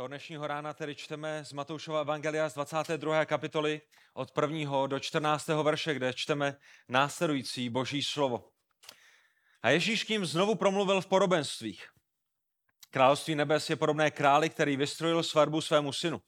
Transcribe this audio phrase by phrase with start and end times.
[0.00, 3.24] Toho dnešního rána tedy čteme z Matoušova Evangelia z 22.
[3.24, 3.80] kapitoly
[4.14, 4.86] od 1.
[4.86, 5.48] do 14.
[5.48, 6.56] verše, kde čteme
[6.88, 8.48] následující boží slovo.
[9.62, 11.88] A Ježíš k ním znovu promluvil v podobenstvích.
[12.90, 16.22] Království nebes je podobné králi, který vystrojil svatbu svému synu.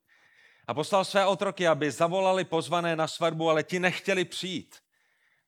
[0.67, 4.77] A poslal své otroky, aby zavolali pozvané na svatbu, ale ti nechtěli přijít.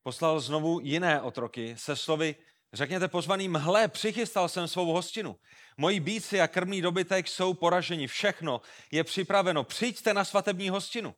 [0.03, 2.35] Poslal znovu jiné otroky se slovy,
[2.75, 5.37] řekněte pozvaným, hle, přichystal jsem svou hostinu.
[5.77, 11.15] Moji bíci a krmný dobytek jsou poraženi, všechno je připraveno, přijďte na svatební hostinu.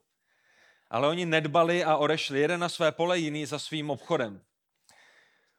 [0.90, 4.42] Ale oni nedbali a odešli, jeden na své pole, jiný za svým obchodem.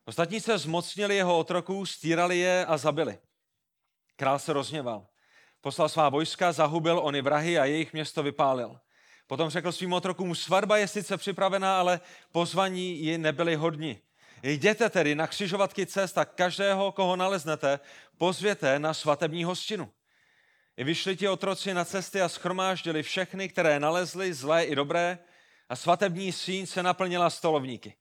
[0.05, 3.17] Ostatní se zmocnili jeho otroků, stírali je a zabili.
[4.15, 5.07] Král se rozněval.
[5.61, 8.79] Poslal svá vojska, zahubil ony vrahy a jejich město vypálil.
[9.27, 11.99] Potom řekl svým otrokům, svatba je sice připravená, ale
[12.31, 14.01] pozvaní ji nebyli hodni.
[14.43, 17.79] Jděte tedy na křižovatky cest a každého, koho naleznete,
[18.17, 19.93] pozvěte na svatební hostinu.
[20.77, 25.19] I vyšli ti otroci na cesty a schromáždili všechny, které nalezli, zlé i dobré,
[25.69, 27.95] a svatební síň se naplnila stolovníky.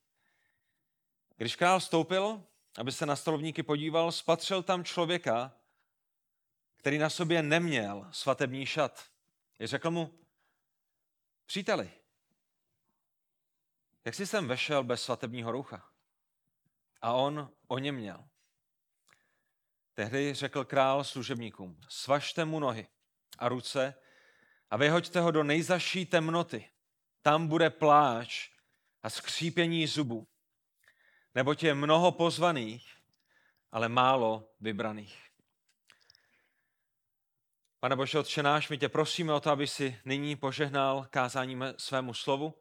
[1.37, 2.43] Když král vstoupil,
[2.79, 5.53] aby se na stolovníky podíval, spatřil tam člověka,
[6.77, 9.05] který na sobě neměl svatební šat.
[9.61, 10.19] I řekl mu,
[11.47, 11.91] příteli,
[14.05, 15.96] jak jsi sem vešel bez svatebního roucha?
[17.03, 18.25] A on o něm měl.
[19.95, 22.87] Tehdy řekl král služebníkům, svažte mu nohy
[23.39, 23.95] a ruce
[24.71, 26.71] a vyhoďte ho do nejzaší temnoty.
[27.23, 28.51] Tam bude pláč
[29.03, 30.27] a skřípění zubů.
[31.35, 32.97] Neboť je mnoho pozvaných,
[33.73, 35.27] ale málo vybraných.
[37.81, 42.15] Pane Bože, Otče náš, my tě prosíme o to, aby si nyní požehnal kázáním svému
[42.15, 42.55] slovu.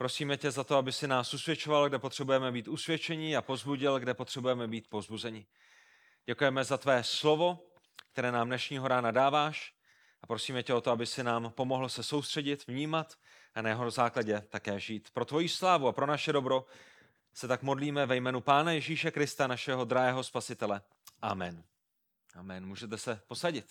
[0.00, 4.14] Prosíme tě za to, aby si nás usvědčoval, kde potřebujeme být usvědčení a pozbudil, kde
[4.14, 5.46] potřebujeme být pozbuzeni.
[6.26, 7.58] Děkujeme za tvé slovo,
[8.12, 9.74] které nám dnešního rána dáváš
[10.22, 13.14] a prosíme tě o to, aby si nám pomohl se soustředit, vnímat
[13.54, 15.10] a na jeho základě také žít.
[15.10, 16.66] Pro tvoji slávu a pro naše dobro
[17.34, 20.82] se tak modlíme ve jménu Pána Ježíše Krista, našeho drahého spasitele.
[21.22, 21.64] Amen.
[22.34, 22.66] Amen.
[22.66, 23.66] Můžete se posadit.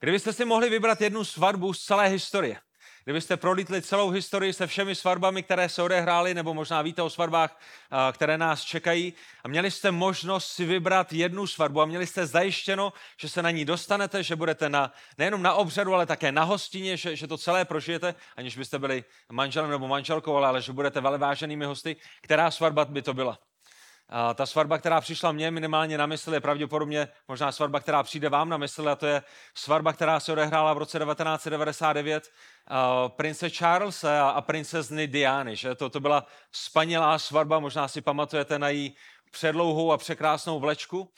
[0.00, 2.60] Kdybyste si mohli vybrat jednu svatbu z celé historie,
[3.08, 7.60] kdybyste prolítli celou historii se všemi svatbami, které se odehrály, nebo možná víte o svatbách,
[8.12, 9.12] které nás čekají,
[9.44, 13.50] a měli jste možnost si vybrat jednu svatbu a měli jste zajištěno, že se na
[13.50, 17.38] ní dostanete, že budete na, nejenom na obřadu, ale také na hostině, že, že to
[17.38, 22.50] celé prožijete, aniž byste byli manželem nebo manželkou, ale, ale že budete veleváženými hosty, která
[22.50, 23.38] svatba by to byla?
[24.10, 28.28] A ta svatba, která přišla mně minimálně na mysl, je pravděpodobně možná svatba, která přijde
[28.28, 29.22] vám na mysl, a to je
[29.54, 32.28] svatba, která se odehrála v roce 1999
[32.70, 35.56] uh, prince Charlesa a, princezny Diany.
[35.56, 35.74] Že?
[35.74, 38.96] To, to byla spanělá svatba, možná si pamatujete na její
[39.30, 41.10] předlouhou a překrásnou vlečku.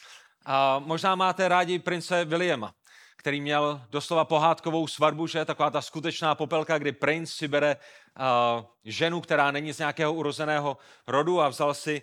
[0.47, 2.75] A možná máte rádi prince Williama
[3.21, 8.65] který měl doslova pohádkovou svatbu, že taková ta skutečná popelka, kdy princ si bere uh,
[8.85, 12.03] ženu, která není z nějakého urozeného rodu a vzal si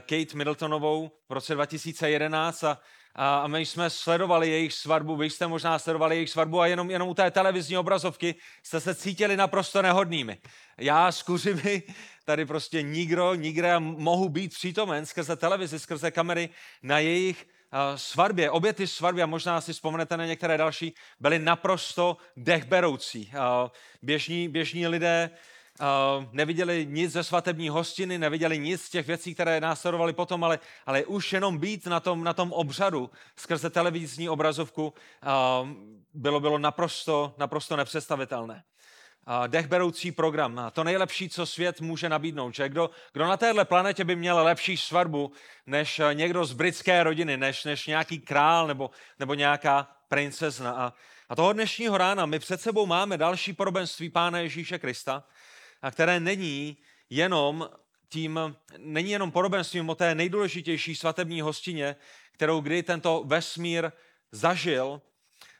[0.00, 2.78] Kate Middletonovou v roce 2011 a,
[3.14, 7.08] a my jsme sledovali jejich svatbu, vy jste možná sledovali jejich svatbu a jenom, jenom
[7.08, 10.38] u té televizní obrazovky jste se cítili naprosto nehodnými.
[10.78, 11.82] Já s kuřimi
[12.24, 16.48] tady prostě nikdo, nikde mohu být přítomen skrze televizi, skrze kamery
[16.82, 17.46] na jejich
[17.96, 23.32] svatbě, obě ty svatby, a možná si vzpomenete na některé další, byly naprosto dechberoucí.
[24.02, 25.30] Běžní, běžní lidé
[26.32, 31.04] neviděli nic ze svatební hostiny, neviděli nic z těch věcí, které následovaly potom, ale, ale
[31.04, 34.94] už jenom být na tom, na tom obřadu skrze televizní obrazovku
[36.14, 38.62] bylo, bylo naprosto, naprosto nepředstavitelné
[39.46, 40.70] dechberoucí program.
[40.72, 42.54] To nejlepší, co svět může nabídnout.
[42.54, 42.68] Že?
[42.68, 45.32] Kdo, kdo na téhle planetě by měl lepší svatbu
[45.66, 50.72] než eh, někdo z britské rodiny, než, než nějaký král nebo, nebo nějaká princezna.
[50.72, 50.92] A,
[51.28, 55.24] a toho dnešního rána my před sebou máme další podobenství Pána Ježíše Krista,
[55.82, 56.76] a které není
[57.10, 57.70] jenom
[58.08, 61.96] tím, není jenom podobenstvím o té nejdůležitější svatební hostině,
[62.32, 63.92] kterou kdy tento vesmír
[64.32, 65.02] zažil,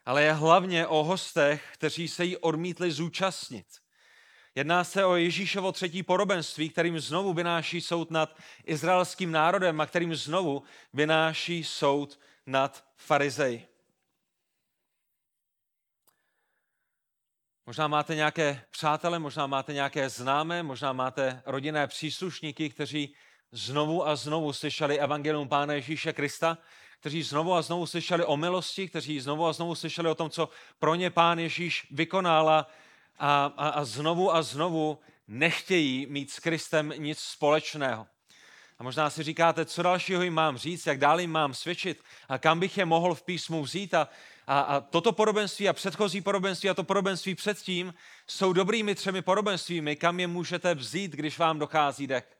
[0.06, 3.66] ale je hlavně o hostech, kteří se jí odmítli zúčastnit.
[4.54, 10.14] Jedná se o Ježíšovo třetí podobenství, kterým znovu vynáší soud nad izraelským národem a kterým
[10.14, 10.62] znovu
[10.92, 13.66] vynáší soud nad farizej.
[17.68, 23.14] Možná máte nějaké přátele, možná máte nějaké známé, možná máte rodinné příslušníky, kteří
[23.52, 26.58] znovu a znovu slyšeli evangelium Pána Ježíše Krista,
[27.00, 30.48] kteří znovu a znovu slyšeli o milosti, kteří znovu a znovu slyšeli o tom, co
[30.78, 32.66] pro ně Pán Ježíš vykonal a,
[33.18, 38.06] a, a znovu a znovu nechtějí mít s Kristem nic společného.
[38.78, 42.38] A možná si říkáte, co dalšího jim mám říct, jak dál jim mám svědčit a
[42.38, 43.94] kam bych je mohl v písmu vzít.
[43.94, 44.08] A,
[44.48, 47.94] A, a toto podobenství a předchozí podobenství a to podobenství předtím
[48.26, 52.38] jsou dobrými třemi podobenstvími, kam je můžete vzít, když vám dochází dech.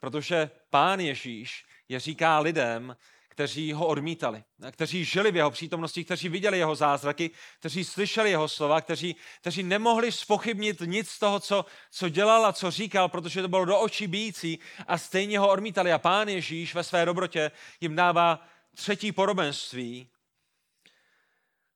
[0.00, 2.96] Protože pán Ježíš je říká lidem,
[3.28, 8.48] kteří ho odmítali, kteří žili v jeho přítomnosti, kteří viděli jeho zázraky, kteří slyšeli jeho
[8.48, 13.42] slova, kteří, kteří nemohli spochybnit nic z toho, co, co dělal a co říkal, protože
[13.42, 15.92] to bylo do očí bíjící a stejně ho odmítali.
[15.92, 17.50] A pán Ježíš ve své dobrotě
[17.80, 20.08] jim dává třetí podobenství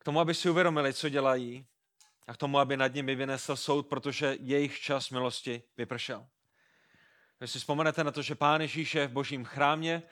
[0.01, 1.67] k tomu, aby si uvědomili, co dělají
[2.27, 6.27] a k tomu, aby nad nimi vynesl soud, protože jejich čas milosti vypršel.
[7.39, 10.03] Když si vzpomenete na to, že Pán Ježíš je v božím chrámě,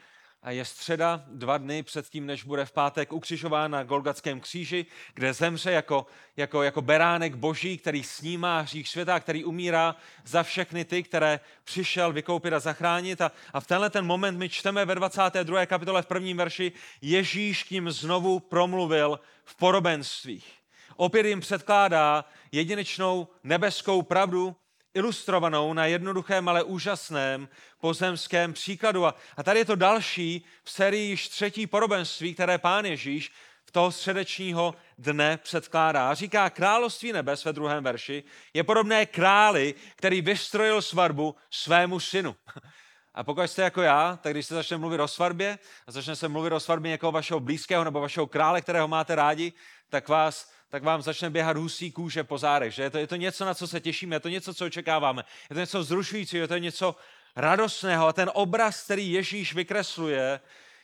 [0.43, 5.33] a je středa, dva dny předtím, než bude v pátek ukřižován na Golgatském kříži, kde
[5.33, 6.07] zemře jako,
[6.37, 12.13] jako, jako beránek boží, který snímá hřích světa, který umírá za všechny ty, které přišel
[12.13, 13.21] vykoupit a zachránit.
[13.21, 15.67] A, a v tenhle ten moment my čteme ve 22.
[15.67, 20.53] kapitole v prvním verši, Ježíš k ním znovu promluvil v porobenstvích.
[20.97, 24.57] Opět jim předkládá jedinečnou nebeskou pravdu,
[24.99, 27.49] ilustrovanou na jednoduchém, ale úžasném
[27.81, 29.07] pozemském příkladu.
[29.07, 33.33] A, a tady je to další v sérii již třetí podobenství, které pán Ježíš
[33.65, 36.15] v toho středečního dne předkládá.
[36.15, 38.25] Říká, království nebes ve druhém verši
[38.55, 42.37] je podobné králi, který vystrojil svatbu svému synu.
[43.15, 46.29] A pokud jste jako já, tak když se začne mluvit o svatbě a začne se
[46.29, 49.53] mluvit o svatbě někoho vašeho blízkého nebo vašeho krále, kterého máte rádi,
[49.89, 52.75] tak vás tak vám začne běhat husí kůže po zárech.
[52.75, 52.83] Že?
[52.83, 55.55] Je, to, je to něco, na co se těšíme, je to něco, co očekáváme, je
[55.55, 56.97] to něco vzrušujícího, je to něco
[57.37, 58.07] radostného.
[58.07, 60.41] A ten obraz, který Ježíš vykresluje,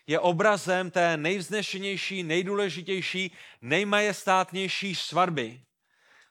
[0.06, 3.32] je obrazem té nejvznešenější, nejdůležitější,
[3.62, 5.60] nejmajestátnější svatby.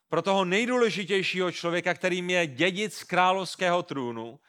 [0.09, 4.39] Pro toho nejdůležitějšího člověka, kterým je dědic královského trůnu.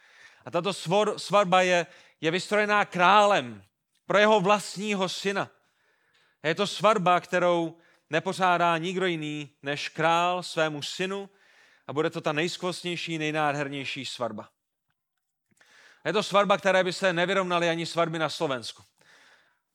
[0.45, 0.73] A tato
[1.17, 1.85] svatba je,
[2.21, 3.63] je vystrojená králem
[4.05, 5.49] pro jeho vlastního syna.
[6.43, 7.77] A je to svatba, kterou
[8.09, 11.29] nepořádá nikdo jiný než král svému synu
[11.87, 14.49] a bude to ta nejskvostnější, nejnádhernější svatba.
[16.05, 18.83] Je to svatba, které by se nevyrovnaly ani svatby na Slovensku.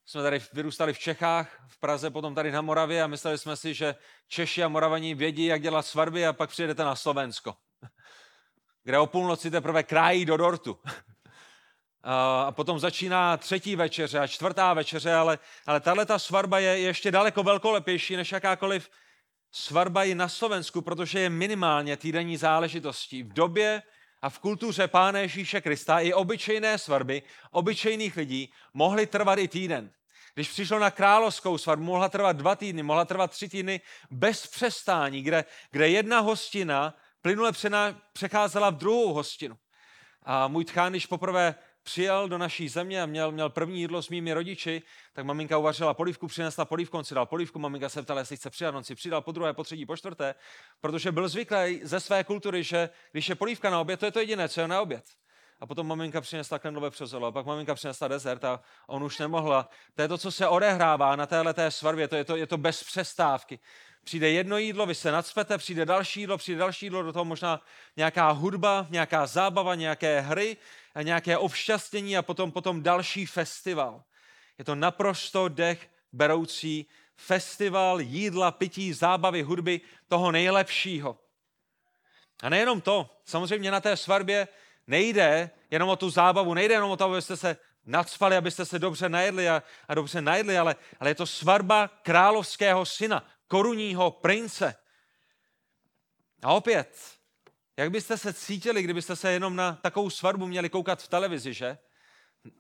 [0.07, 3.75] Jsme tady vyrůstali v Čechách, v Praze, potom tady na Moravě a mysleli jsme si,
[3.75, 3.95] že
[4.29, 7.57] Češi a Moravani vědí, jak dělat svatby a pak přijedete na Slovensko,
[8.85, 10.79] kde o půlnoci teprve krájí do dortu
[12.03, 17.11] a potom začíná třetí večeře a čtvrtá večeře, ale, ale tahle ta svatba je ještě
[17.11, 18.91] daleko velkolepější než jakákoliv
[19.53, 23.23] svatba i na Slovensku, protože je minimálně týdenní záležitostí.
[23.23, 23.83] V době
[24.23, 29.91] a v kultuře Pána Ježíše Krista i obyčejné svatby obyčejných lidí mohly trvat i týden.
[30.35, 33.81] Když přišlo na královskou svatbu, mohla trvat dva týdny, mohla trvat tři týdny
[34.11, 37.53] bez přestání, kde, kde jedna hostina plynule
[38.13, 39.59] přecházela v druhou hostinu.
[40.23, 44.09] A můj tchán, když poprvé přijel do naší země a měl, měl první jídlo s
[44.09, 44.83] mými rodiči,
[45.13, 48.51] tak maminka uvařila polívku, přinesla polívku, on si dal polívku, maminka se ptala, jestli chce
[48.51, 50.35] přidat, on si přidal po druhé, po třetí, po čtvrté,
[50.81, 54.21] protože byl zvyklý ze své kultury, že když je polívka na oběd, to je to
[54.21, 55.05] jediné, co je na oběd.
[55.61, 59.69] A potom maminka přinesla kandlové přezolo, a pak maminka přinesla dezert a on už nemohla.
[59.95, 62.85] To je to, co se odehrává na téhle svatbě, to je to, je to bez
[62.85, 63.59] přestávky.
[64.05, 67.61] Přijde jedno jídlo, vy se nadspete, přijde další jídlo, přijde další jídlo, do toho možná
[67.97, 70.57] nějaká hudba, nějaká zábava, nějaké hry,
[71.03, 74.03] nějaké obšťastnění a potom, potom další festival.
[74.59, 81.19] Je to naprosto dech beroucí festival jídla, pití, zábavy, hudby, toho nejlepšího.
[82.43, 84.49] A nejenom to, samozřejmě na té svatbě
[84.87, 87.57] nejde jenom o tu zábavu, nejde jenom o to, abyste se
[87.87, 92.87] nadspali, abyste se dobře najedli a, a dobře najedli, ale, ale je to svatba královského
[92.87, 94.75] syna, korunního prince.
[96.43, 97.20] A opět,
[97.81, 101.79] jak byste se cítili, kdybyste se jenom na takovou svatbu měli koukat v televizi, že?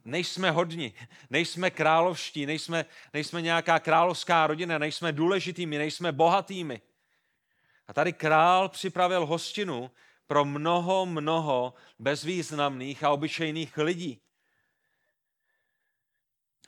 [0.04, 0.94] Nejsme hodní,
[1.30, 6.80] nejsme královští, nejsme, nejsme nějaká královská rodina, nejsme důležitými, nejsme bohatými.
[7.88, 9.90] A tady král připravil hostinu
[10.26, 14.20] pro mnoho, mnoho bezvýznamných a obyčejných lidí.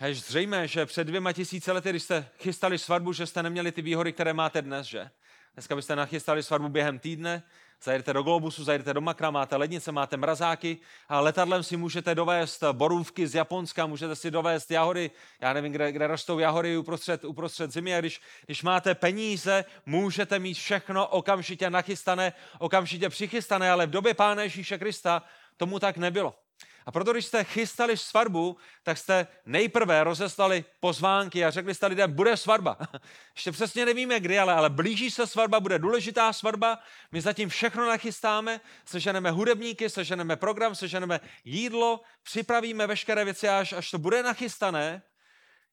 [0.01, 3.73] A je zřejmé, že před dvěma tisíce lety, když jste chystali svatbu, že jste neměli
[3.73, 5.11] ty výhody, které máte dnes, že?
[5.55, 7.43] Dneska byste nachystali svatbu během týdne,
[7.83, 12.65] zajedete do Globusu, zajedete do Makra, máte lednice, máte mrazáky a letadlem si můžete dovést
[12.73, 15.11] borůvky z Japonska, můžete si dovést jahody,
[15.41, 20.39] já nevím, kde, kde rostou jahody uprostřed, uprostřed zimy a když, když máte peníze, můžete
[20.39, 25.23] mít všechno okamžitě nachystané, okamžitě přichystané, ale v době Pána Ježíše Krista
[25.57, 26.35] tomu tak nebylo.
[26.87, 32.13] A proto, když jste chystali svatbu, tak jste nejprve rozeslali pozvánky a řekli jste lidem,
[32.13, 32.79] bude svatba.
[33.35, 36.79] Ještě přesně nevíme kdy, ale, ale blíží se svatba, bude důležitá svatba.
[37.13, 43.91] My zatím všechno nachystáme, seženeme hudebníky, seženeme program, seženeme jídlo, připravíme veškeré věci, až, až
[43.91, 45.03] to bude nachystané.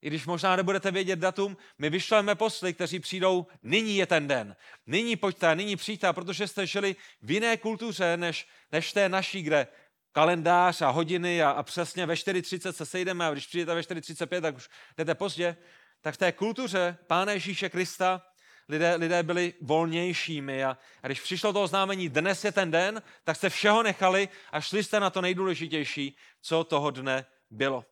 [0.02, 4.56] i když možná nebudete vědět datum, my vyšleme posly, kteří přijdou, nyní je ten den.
[4.86, 9.66] Nyní pojďte, nyní přijďte, protože jste žili v jiné kultuře, než, než té naší, kde
[10.12, 14.40] kalendář a hodiny a, a přesně ve 4.30 se sejdeme a když přijdete ve 4.35,
[14.40, 15.56] tak už jdete pozdě.
[16.00, 18.22] Tak v té kultuře Pána Ježíše Krista
[18.68, 23.36] lidé, lidé byli volnějšími a, a když přišlo to oznámení, dnes je ten den, tak
[23.36, 27.84] jste všeho nechali a šli jste na to nejdůležitější, co toho dne bylo.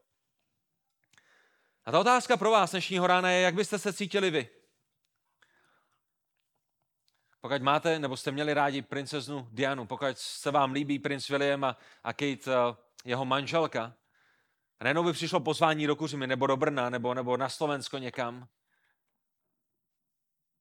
[1.84, 4.48] A ta otázka pro vás dnešního rána je, jak byste se cítili vy.
[7.40, 11.76] Pokud máte, nebo jste měli rádi princeznu Dianu, pokud se vám líbí princ William a,
[12.04, 13.94] a Kate, eh, jeho manželka,
[14.80, 18.48] a najednou by přišlo pozvání do Kuřimy, nebo do Brna, nebo, nebo na Slovensko někam.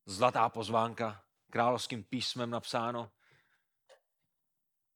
[0.06, 3.12] Zlatá pozvánka, královským písmem napsáno.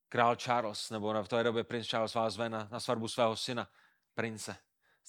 [0.10, 3.68] Král Charles, nebo v té době princ Charles vás zve na, na svatbu svého syna,
[4.16, 4.58] prince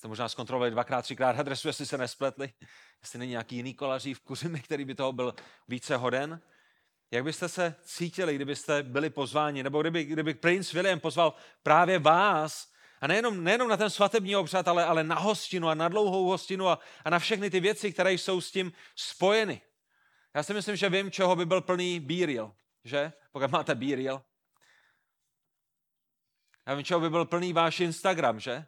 [0.02, 2.52] jste možná zkontrolovali dvakrát, třikrát adresu, jestli se nespletli,
[3.00, 5.35] jestli není nějaký jiný kolaří v Kuřimi, který by toho byl
[5.69, 6.41] více hoden.
[7.12, 12.73] Jak byste se cítili, kdybyste byli pozváni, nebo kdyby, kdyby princ William pozval právě vás,
[13.00, 16.69] a nejenom, nejenom na ten svatební obřad, ale, ale na hostinu a na dlouhou hostinu
[16.69, 19.61] a, a na všechny ty věci, které jsou s tím spojeny.
[20.35, 22.54] Já si myslím, že vím, čeho by byl plný bíril,
[22.85, 23.12] že?
[23.33, 24.23] Pokud máte bíril.
[26.66, 28.66] Já vím, čeho by byl plný váš Instagram, že?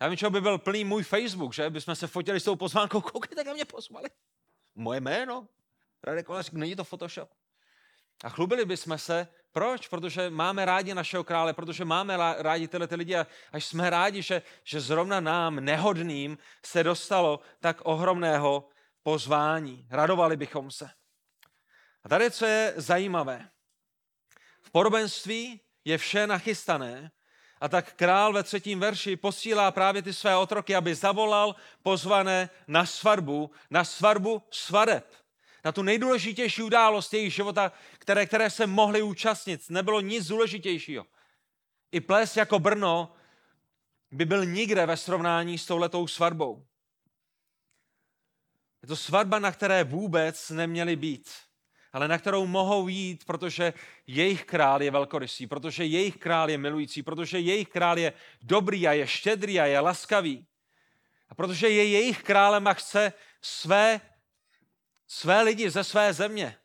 [0.00, 1.70] Já vím, čeho by byl plný můj Facebook, že?
[1.70, 4.08] Bychom se fotili s tou pozvánkou, koukejte, jak mě pozvali.
[4.74, 5.48] Moje jméno.
[6.02, 7.30] Radek Kolář, není to Photoshop.
[8.24, 9.88] A chlubili bychom se, proč?
[9.88, 14.22] Protože máme rádi našeho krále, protože máme rádi tyhle ty lidi a až jsme rádi,
[14.22, 18.68] že, že zrovna nám, nehodným, se dostalo tak ohromného
[19.02, 19.86] pozvání.
[19.90, 20.90] Radovali bychom se.
[22.04, 23.48] A tady, co je zajímavé.
[24.62, 27.10] V podobenství je vše nachystané,
[27.62, 32.86] a tak král ve třetím verši posílá právě ty své otroky, aby zavolal pozvané na
[32.86, 35.06] svatbu, na svatbu svadeb.
[35.64, 39.70] Na tu nejdůležitější událost jejich života, které, které se mohli účastnit.
[39.70, 41.06] Nebylo nic důležitějšího.
[41.92, 43.12] I ples jako Brno
[44.10, 46.66] by byl nikde ve srovnání s touhletou svatbou.
[48.82, 51.30] Je to svatba, na které vůbec neměli být
[51.92, 53.72] ale na kterou mohou jít, protože
[54.06, 58.92] jejich král je velkorysý, protože jejich král je milující, protože jejich král je dobrý a
[58.92, 60.46] je štědrý a je laskavý.
[61.28, 64.00] A protože je jejich králem a chce své,
[65.12, 66.56] své lidi ze své země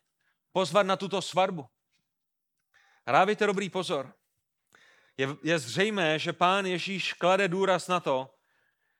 [0.51, 1.65] pozvat na tuto svatbu.
[3.05, 4.13] A dávejte dobrý pozor.
[5.17, 8.33] Je, je zřejmé, že pán Ježíš klade důraz na to,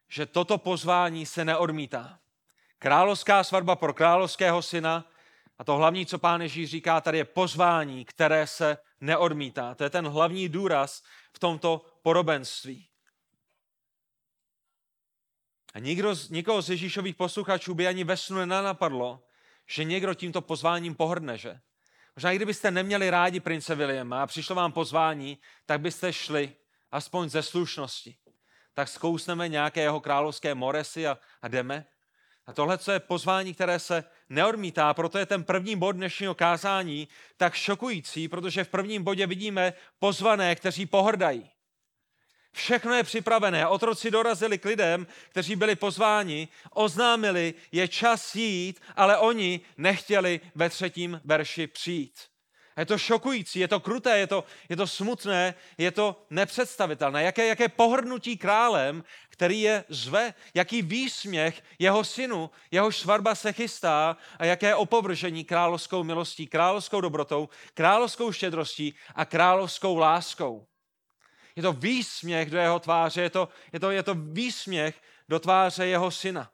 [0.08, 2.20] že toto pozvání se neodmítá.
[2.80, 5.12] Královská svatba pro královského syna
[5.58, 9.76] a to hlavní, co pán Ježíš říká, tady je pozvání, které se neodmítá.
[9.76, 12.90] To je ten hlavní důraz v tomto podobenství.
[15.74, 19.27] A nikdo, nikoho z Ježíšových posluchačů by ani ve snu nenapadlo,
[19.68, 21.60] že někdo tímto pozváním pohrdne, že?
[22.16, 26.56] Možná i kdybyste neměli rádi prince Williama a přišlo vám pozvání, tak byste šli
[26.92, 28.16] aspoň ze slušnosti.
[28.74, 31.86] Tak zkousneme nějaké jeho královské moresy a, a jdeme.
[32.46, 37.08] A tohle, co je pozvání, které se neodmítá, proto je ten první bod dnešního kázání
[37.38, 41.50] tak šokující, protože v prvním bodě vidíme pozvané, kteří pohrdají.
[42.58, 43.68] Všechno je připravené.
[43.68, 50.70] Otroci dorazili k lidem, kteří byli pozváni, oznámili, je čas jít, ale oni nechtěli ve
[50.70, 52.20] třetím verši přijít.
[52.78, 57.24] Je to šokující, je to kruté, je to, je to smutné, je to nepředstavitelné.
[57.24, 64.18] Jaké, jaké pohrdnutí králem, který je zve, jaký výsměch jeho synu, jeho svatba se chystá
[64.40, 70.68] a jaké opovržení královskou milostí, královskou dobrotou, královskou štědrostí a královskou láskou.
[71.58, 75.88] Je to výsměch do jeho tváře, je to, je to, je to výsměch do tváře
[75.88, 76.52] jeho syna.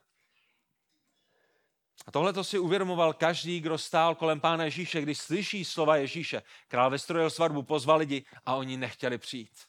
[2.05, 6.41] A tohle to si uvědomoval každý, kdo stál kolem pána Ježíše, když slyší slova Ježíše.
[6.67, 9.65] Král vystrojil svatbu, pozval lidi a oni nechtěli přijít.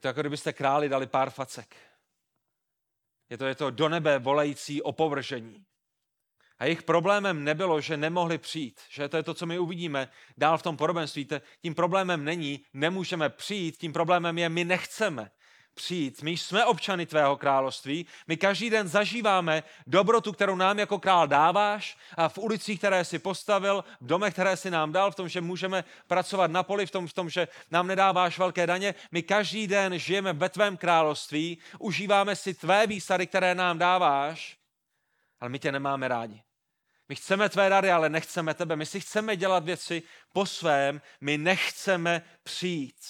[0.00, 1.76] To jako kdybyste králi dali pár facek.
[3.30, 5.66] Je to, je to do nebe volající opovržení.
[6.60, 8.80] A jejich problémem nebylo, že nemohli přijít.
[8.90, 11.28] Že to je to, co my uvidíme dál v tom podobenství.
[11.62, 15.30] Tím problémem není, nemůžeme přijít, tím problémem je, my nechceme
[15.74, 16.22] přijít.
[16.22, 21.96] My jsme občany tvého království, my každý den zažíváme dobrotu, kterou nám jako král dáváš
[22.16, 25.40] a v ulicích, které si postavil, v domech, které si nám dal, v tom, že
[25.40, 28.94] můžeme pracovat na poli, v tom, v tom že nám nedáváš velké daně.
[29.12, 34.56] My každý den žijeme ve tvém království, užíváme si tvé výsady, které nám dáváš,
[35.40, 36.42] ale my tě nemáme rádi.
[37.10, 38.76] My chceme tvé dary, ale nechceme tebe.
[38.76, 40.02] My si chceme dělat věci
[40.32, 43.00] po svém, my nechceme přijít.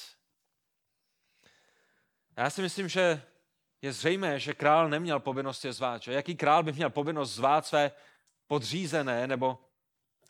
[2.36, 3.22] Já si myslím, že
[3.82, 6.02] je zřejmé, že král neměl povinnost je zvát.
[6.02, 6.12] Že?
[6.12, 7.92] Jaký král by měl povinnost zvát své
[8.46, 9.58] podřízené nebo,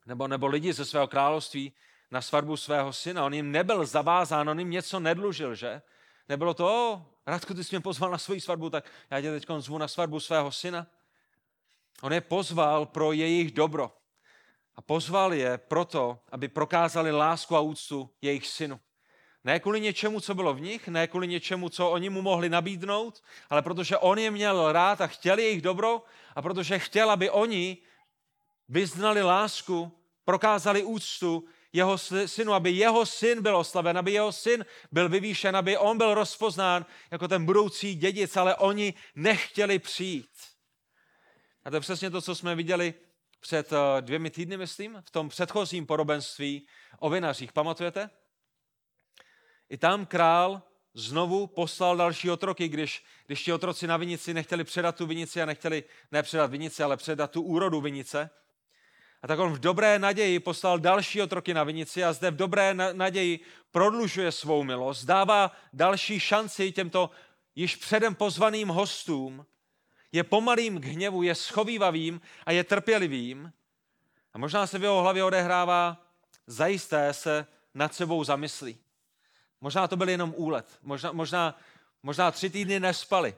[0.06, 1.72] nebo, nebo lidi ze svého království
[2.10, 3.24] na svatbu svého syna?
[3.24, 5.82] On jim nebyl zavázán, on jim něco nedlužil, že?
[6.28, 9.46] Nebylo to, o, Radku, ty jsi mě pozval na svoji svatbu, tak já tě teď
[9.58, 10.86] zvu na svatbu svého syna.
[12.02, 13.92] On je pozval pro jejich dobro.
[14.76, 18.80] A pozval je proto, aby prokázali lásku a úctu jejich synu.
[19.44, 23.22] Ne kvůli něčemu, co bylo v nich, ne kvůli něčemu, co oni mu mohli nabídnout,
[23.50, 26.02] ale protože on je měl rád a chtěl jejich dobro
[26.36, 27.78] a protože chtěl, aby oni
[28.68, 29.92] vyznali lásku,
[30.24, 35.76] prokázali úctu jeho synu, aby jeho syn byl oslaven, aby jeho syn byl vyvýšen, aby
[35.76, 40.49] on byl rozpoznán jako ten budoucí dědic, ale oni nechtěli přijít.
[41.70, 42.94] To je přesně to, co jsme viděli
[43.40, 46.66] před eh, dvěmi týdny, myslím, v tom předchozím podobenství
[46.98, 47.52] o vinařích.
[47.52, 48.10] Pamatujete?
[49.68, 50.62] I tam král
[50.94, 55.46] znovu poslal další otroky, když, když ti otroci na vinici nechtěli předat tu vinici a
[55.46, 58.30] nechtěli nepředat vinici, ale předat tu úrodu vinice.
[59.22, 62.74] A tak on v dobré naději poslal další otroky na vinici a zde v dobré
[62.74, 67.10] naději prodlužuje svou milost, dává další šanci těmto
[67.54, 69.46] již předem pozvaným hostům,
[70.12, 73.52] je pomalým k hněvu, je schovývavým a je trpělivým.
[74.32, 76.06] A možná se v jeho hlavě odehrává,
[76.46, 78.78] zajisté se nad sebou zamyslí.
[79.60, 80.78] Možná to byl jenom úlet.
[80.82, 81.58] Možná, možná,
[82.02, 83.34] možná tři týdny nespali.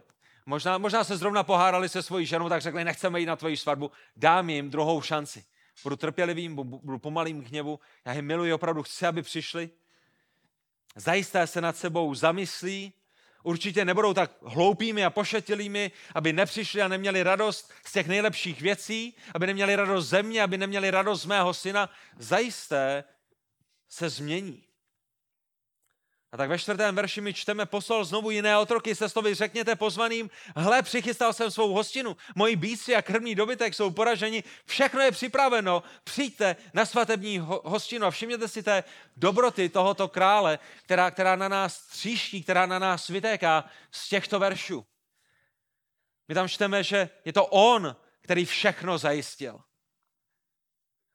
[0.47, 3.91] Možná, možná se zrovna pohárali se svojí ženou, tak řekli, nechceme jít na tvoji svatbu,
[4.17, 5.45] dám jim druhou šanci.
[5.83, 9.71] Budu trpělivým, budu pomalým hněvu, já je miluji, opravdu chci, aby přišli.
[10.97, 12.93] Zajisté se nad sebou zamyslí,
[13.43, 19.17] určitě nebudou tak hloupými a pošetilými, aby nepřišli a neměli radost z těch nejlepších věcí,
[19.35, 21.91] aby neměli radost ze mě, aby neměli radost z mého syna.
[22.19, 23.05] Zajisté
[23.89, 24.72] se změní.
[26.33, 30.83] A tak ve čtvrtém verši mi čteme, poslal znovu jiné otroky, sestovi řekněte pozvaným, hle,
[30.83, 36.57] přichystal jsem svou hostinu, moji bíci a krmný dobytek jsou poraženi, všechno je připraveno, přijďte
[36.75, 38.85] na svatební hostinu a všimněte si té
[39.17, 44.87] dobroty tohoto krále, která, která na nás tříští, která na nás vytéká z těchto veršů.
[46.29, 49.61] My tam čteme, že je to on, který všechno zajistil.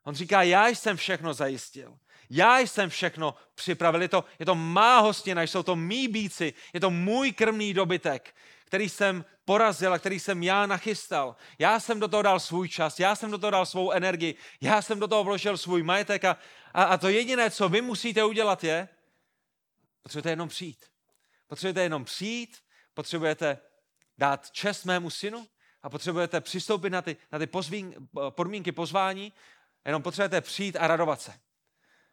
[0.04, 1.98] On říká, já jsem všechno zajistil.
[2.30, 4.02] Já jsem všechno připravil.
[4.02, 8.36] Je to, je to má hostina, jsou to mý bíci, je to můj krmný dobytek,
[8.66, 11.36] který jsem porazil a který jsem já nachystal.
[11.60, 14.82] Já jsem do toho dal svůj čas, já jsem do toho dal svou energii, já
[14.82, 16.38] jsem do toho vložil svůj majetek a,
[16.74, 18.90] a, a to jediné, co vy musíte udělat je,
[20.02, 20.86] potřebujete jenom přijít.
[21.48, 22.58] Potřebujete jenom přijít,
[22.94, 23.58] potřebujete
[24.18, 25.48] dát čest mému synu
[25.84, 27.96] a potřebujete přistoupit na ty, na ty pozvín,
[28.30, 29.34] podmínky pozvání,
[29.86, 31.47] jenom potřebujete přijít a radovat se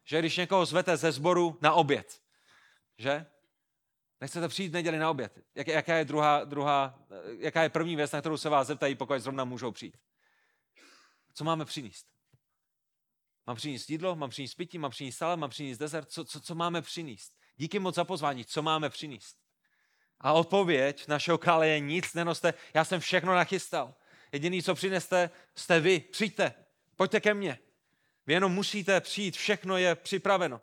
[0.05, 2.23] že když někoho zvete ze sboru na oběd,
[2.99, 3.27] že?
[4.21, 5.39] Nechcete přijít neděli na oběd.
[5.55, 6.99] Jak, jaká, je druhá, druhá,
[7.39, 9.97] jaká je první věc, na kterou se vás zeptají, pokud zrovna můžou přijít?
[11.35, 12.07] Co máme přinést?
[13.47, 16.11] Mám přinést jídlo, mám přinést pití, mám přinést salem, mám přinést dezert.
[16.11, 17.33] Co, co, co máme přinést?
[17.57, 18.45] Díky moc za pozvání.
[18.45, 19.37] Co máme přinést?
[20.21, 23.95] A odpověď našeho krále je nic nenoste, já jsem všechno nachystal.
[24.33, 26.01] Jediný, co přineste, jste vy.
[26.01, 26.55] Přijďte,
[26.97, 27.59] pojďte ke mně.
[28.27, 30.61] Vy jenom musíte přijít, všechno je připraveno.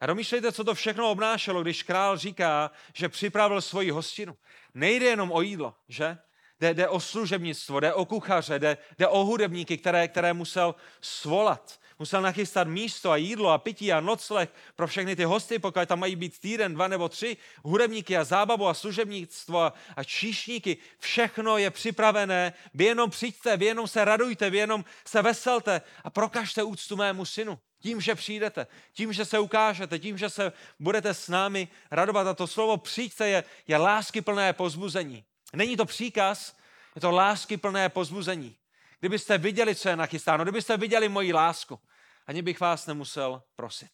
[0.00, 4.36] A domýšlejte, co to všechno obnášelo, když král říká, že připravil svoji hostinu.
[4.74, 6.18] Nejde jenom o jídlo, že?
[6.60, 11.80] Jde, jde o služebnictvo, jde o kuchaře, jde, jde o hudebníky, které, které musel svolat.
[12.00, 15.98] Musel nachystat místo a jídlo a pití a nocleh pro všechny ty hosty, pokud tam
[15.98, 20.76] mají být týden, dva nebo tři, hudebníky a zábavu a služebnictvo a, a číšníky.
[20.98, 22.52] Všechno je připravené.
[22.74, 27.24] Vy jenom přijďte, vy jenom se radujte, vy jenom se veselte a prokažte úctu mému
[27.24, 27.58] synu.
[27.80, 32.26] Tím, že přijdete, tím, že se ukážete, tím, že se budete s námi radovat.
[32.26, 35.24] A to slovo přijďte je, je láskyplné pozbuzení.
[35.52, 36.56] Není to příkaz,
[36.94, 38.56] je to láskyplné pozbuzení.
[39.00, 41.80] Kdybyste viděli, co je nachystáno, kdybyste viděli moji lásku,
[42.26, 43.90] ani bych vás nemusel prosit.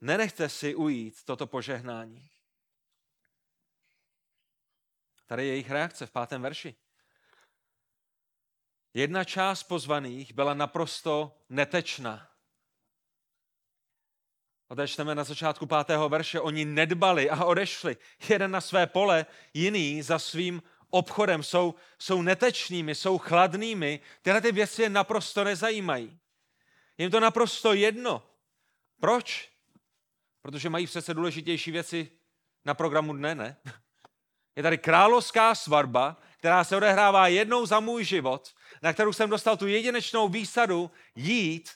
[0.00, 2.30] Nenechte si ujít toto požehnání.
[5.26, 6.74] Tady je jejich reakce v pátém verši.
[8.94, 12.30] Jedna část pozvaných byla naprosto netečná.
[14.68, 16.40] Odečteme na začátku pátého verše.
[16.40, 17.96] Oni nedbali a odešli.
[18.28, 21.42] Jeden na své pole, jiný za svým obchodem.
[21.42, 24.00] Jsou, jsou netečnými, jsou chladnými.
[24.22, 26.18] Tyhle ty věci je naprosto nezajímají.
[26.98, 28.22] Jim to naprosto jedno.
[29.00, 29.50] Proč?
[30.42, 32.10] Protože mají přece důležitější věci
[32.64, 33.56] na programu dne, ne?
[34.56, 38.50] Je tady královská svatba, která se odehrává jednou za můj život,
[38.82, 41.70] na kterou jsem dostal tu jedinečnou výsadu jít,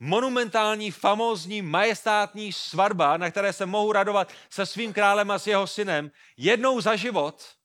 [0.00, 5.66] monumentální, famózní, majestátní svatba, na které se mohu radovat se svým králem a s jeho
[5.66, 7.56] synem, jednou za život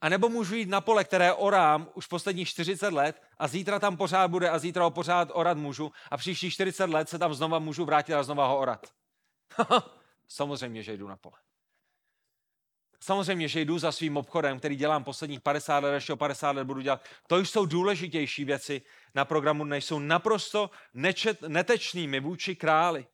[0.00, 3.96] A nebo můžu jít na pole, které orám už posledních 40 let a zítra tam
[3.96, 7.58] pořád bude a zítra ho pořád orat můžu a příští 40 let se tam znova
[7.58, 8.86] můžu vrátit a znova ho orat.
[10.28, 11.36] Samozřejmě, že jdu na pole.
[13.00, 16.64] Samozřejmě, že jdu za svým obchodem, který dělám posledních 50 let, ještě o 50 let
[16.64, 17.04] budu dělat.
[17.26, 18.82] To jsou důležitější věci
[19.14, 23.06] na programu, než jsou naprosto nečet, netečnými vůči králi.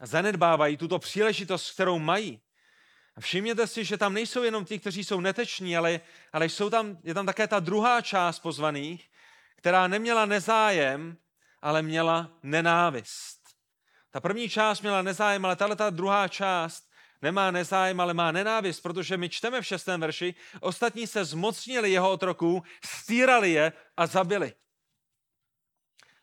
[0.00, 2.40] Zanedbávají tuto příležitost, kterou mají.
[3.16, 6.00] A všimněte si, že tam nejsou jenom ti, kteří jsou neteční, ale,
[6.32, 9.10] ale jsou tam, je tam také ta druhá část pozvaných,
[9.56, 11.16] která neměla nezájem,
[11.62, 13.40] ale měla nenávist.
[14.10, 16.90] Ta první část měla nezájem, ale tahle ta druhá část
[17.22, 22.10] nemá nezájem, ale má nenávist, protože my čteme v šestém verši, ostatní se zmocnili jeho
[22.10, 24.52] otroků, stírali je a zabili.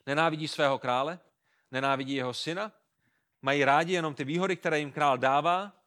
[0.05, 1.19] Nenávidí svého krále,
[1.71, 2.71] nenávidí jeho syna,
[3.41, 5.78] mají rádi jenom ty výhody, které jim král dává,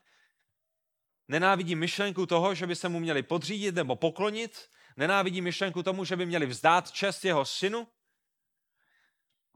[1.33, 6.16] nenávidí myšlenku toho, že by se mu měli podřídit nebo poklonit, nenávidí myšlenku tomu, že
[6.16, 7.88] by měli vzdát čest jeho synu,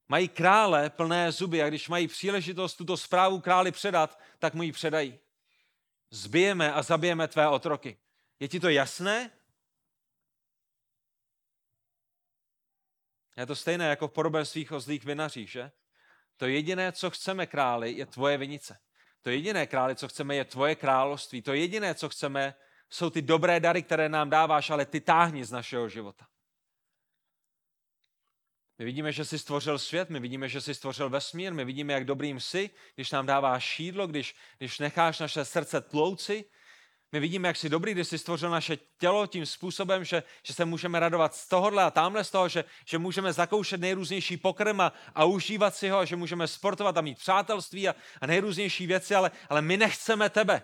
[0.08, 4.72] mají krále plné zuby a když mají příležitost tuto zprávu králi předat, tak mu ji
[4.72, 5.18] předají
[6.10, 7.98] zbijeme a zabijeme tvé otroky.
[8.40, 9.30] Je ti to jasné?
[13.36, 15.72] Je to stejné jako v podobenstvích o zlých vinařích, že?
[16.36, 18.78] To jediné, co chceme králi, je tvoje vinice.
[19.26, 21.42] To jediné králi, co chceme, je tvoje království.
[21.42, 22.54] To jediné, co chceme,
[22.90, 26.26] jsou ty dobré dary, které nám dáváš, ale ty táhni z našeho života.
[28.78, 32.04] My vidíme, že jsi stvořil svět, my vidíme, že jsi stvořil vesmír, my vidíme, jak
[32.04, 36.44] dobrým jsi, když nám dáváš šídlo, když, když necháš naše srdce tlouci.
[37.16, 40.64] My vidíme, jak jsi dobrý, když jsi stvořil naše tělo tím způsobem, že, že se
[40.64, 44.92] můžeme radovat z tohohle a tamhle z toho, že, že můžeme zakoušet nejrůznější pokrm a,
[45.14, 49.14] a užívat si ho, a že můžeme sportovat a mít přátelství a, a nejrůznější věci,
[49.14, 50.62] ale, ale my nechceme tebe.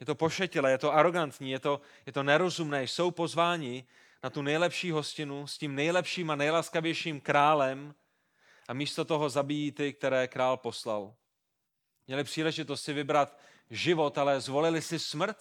[0.00, 3.84] Je to pošetilé, je to arrogantní, je to, je to nerozumné, jsou pozváni
[4.22, 7.94] na tu nejlepší hostinu s tím nejlepším a nejlaskavějším králem
[8.68, 11.14] a místo toho zabijí ty, které král poslal.
[12.06, 13.36] Měli příležitost si vybrat
[13.72, 15.36] život, ale zvolili si smrt?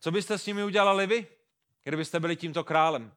[0.00, 1.26] Co byste s nimi udělali vy,
[1.84, 3.12] kdybyste byli tímto králem?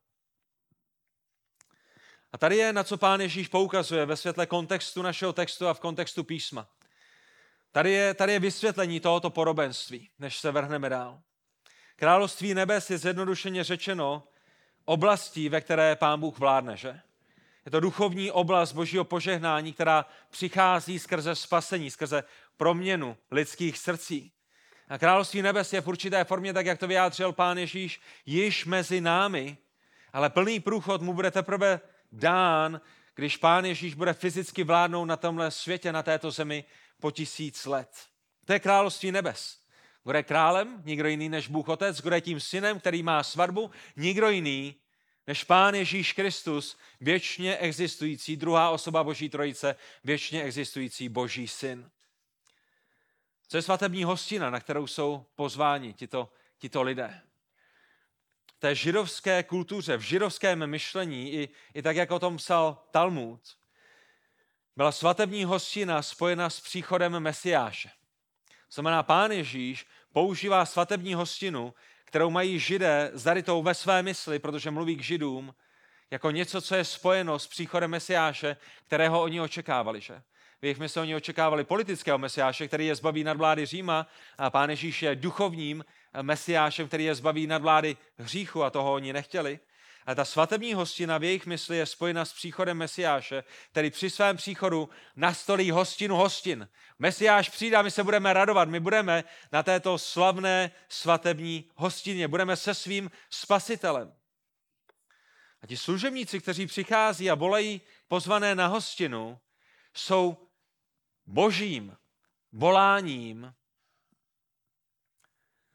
[2.32, 5.80] A tady je, na co pán Ježíš poukazuje ve světle kontextu našeho textu a v
[5.80, 6.68] kontextu písma.
[7.72, 11.22] Tady je, tady je vysvětlení tohoto porobenství, než se vrhneme dál.
[11.96, 14.28] Království nebes je zjednodušeně řečeno
[14.86, 17.02] oblastí, ve které pán Bůh vládne, že?
[17.66, 22.24] Je to duchovní oblast božího požehnání, která přichází skrze spasení, skrze
[22.58, 24.32] proměnu lidských srdcí.
[24.88, 29.02] A království nebes je v určité formě, tak jak to vyjádřil pán Ježíš, již mezi
[29.02, 29.58] námi,
[30.14, 31.80] ale plný průchod mu bude teprve
[32.12, 32.82] dán,
[33.16, 36.64] když pán Ježíš bude fyzicky vládnout na tomhle světě, na této zemi
[37.00, 37.90] po tisíc let.
[38.46, 39.58] To je království nebes.
[40.04, 40.82] Kdo je králem?
[40.86, 42.02] Nikdo jiný než Bůh Otec.
[42.02, 43.72] Kdo je tím synem, který má svatbu?
[43.96, 44.76] Nikdo jiný
[45.28, 51.90] než Pán Ježíš Kristus, věčně existující, druhá osoba Boží trojice, věčně existující Boží syn.
[53.48, 57.22] Co je svatební hostina, na kterou jsou pozváni tito, tito lidé?
[58.56, 63.42] V té židovské kultuře, v židovském myšlení, i, i tak, jak o tom psal Talmud,
[64.76, 67.90] byla svatební hostina spojena s příchodem Mesiáše.
[68.72, 71.74] Znamená, pán Ježíš používá svatební hostinu,
[72.06, 75.56] kterou mají židé zarytou ve své mysli, protože mluví k židům,
[76.12, 80.02] jako něco, co je spojeno s příchodem Mesiáše, kterého oni očekávali.
[80.02, 80.22] Že?
[80.64, 84.70] V jejich mysli oni očekávali politického Mesiáše, který je zbaví nad vlády Říma a pán
[84.70, 85.86] Ježíš je duchovním
[86.22, 89.60] Mesiášem, který je zbaví nad vlády hříchu a toho oni nechtěli.
[90.06, 94.38] A ta svatební hostina v jejich mysli je spojena s příchodem Mesiáše, který při svém
[94.38, 96.70] příchodu nastolí hostinu hostin.
[97.00, 98.70] Mesiáš přijde a my se budeme radovat.
[98.70, 102.28] My budeme na této slavné svatební hostině.
[102.28, 104.14] Budeme se svým spasitelem.
[105.62, 109.40] A ti služebníci, kteří přichází a volají pozvané na hostinu,
[109.94, 110.38] jsou
[111.26, 111.98] božím
[112.52, 113.54] voláním,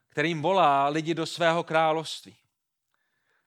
[0.08, 2.36] kterým volá lidi do svého království.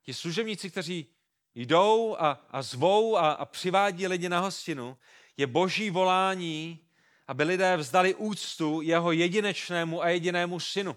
[0.02, 1.08] Ti služebníci, kteří
[1.56, 4.98] jdou a, a zvou a, a přivádí lidi na hostinu,
[5.38, 6.80] je boží volání,
[7.28, 10.96] aby lidé vzdali úctu jeho jedinečnému a jedinému synu.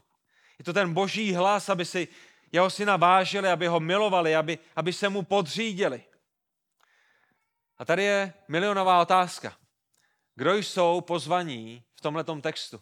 [0.59, 2.09] Je to ten boží hlas, aby si
[2.53, 6.05] jeho syna vážili, aby ho milovali, aby, aby se mu podřídili.
[7.79, 9.57] A tady je milionová otázka.
[10.35, 12.81] Kdo jsou pozvaní v tomto textu?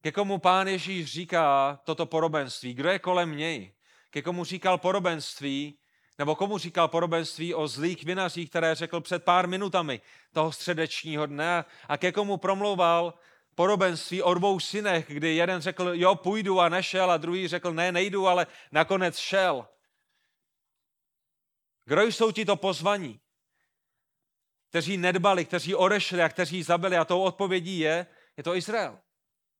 [0.00, 2.74] Ke komu pán Ježíš říká toto porobenství?
[2.74, 3.72] Kdo je kolem něj?
[4.10, 5.78] ke komu říkal porobenství,
[6.18, 10.00] nebo komu říkal porobenství o zlých vinařích, které řekl před pár minutami
[10.32, 13.14] toho středečního dne a ke komu promlouval
[13.54, 17.92] podobenství o dvou synech, kdy jeden řekl, jo, půjdu a nešel a druhý řekl, ne,
[17.92, 19.68] nejdu, ale nakonec šel.
[21.84, 23.20] Kdo jsou ti to pozvaní?
[24.68, 26.96] Kteří nedbali, kteří odešli a kteří zabili.
[26.96, 28.98] A tou odpovědí je, je to Izrael.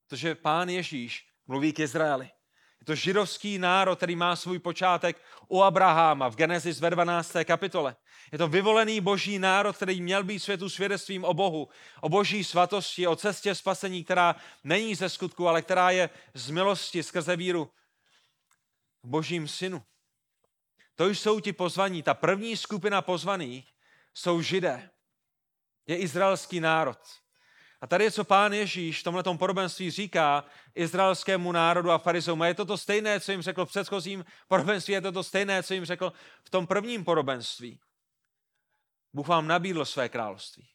[0.07, 2.29] Protože pán Ježíš mluví k Izraeli.
[2.79, 7.35] Je to židovský národ, který má svůj počátek u Abraháma v Genesis ve 12.
[7.43, 7.95] kapitole.
[8.31, 11.69] Je to vyvolený boží národ, který měl být světu svědectvím o Bohu,
[12.01, 17.03] o boží svatosti, o cestě spasení, která není ze skutku, ale která je z milosti
[17.03, 17.71] skrze víru
[19.03, 19.83] v božím synu.
[20.95, 22.03] To jsou ti pozvaní.
[22.03, 23.73] Ta první skupina pozvaných
[24.13, 24.89] jsou židé.
[25.89, 26.99] Je izraelský národ.
[27.81, 32.41] A tady je, co pán Ježíš v tomhle podobenství říká izraelskému národu a farizeům.
[32.41, 35.63] A je to to stejné, co jim řekl v předchozím podobenství, je to to stejné,
[35.63, 37.79] co jim řekl v tom prvním podobenství.
[39.13, 40.69] Bůh vám nabídl své království.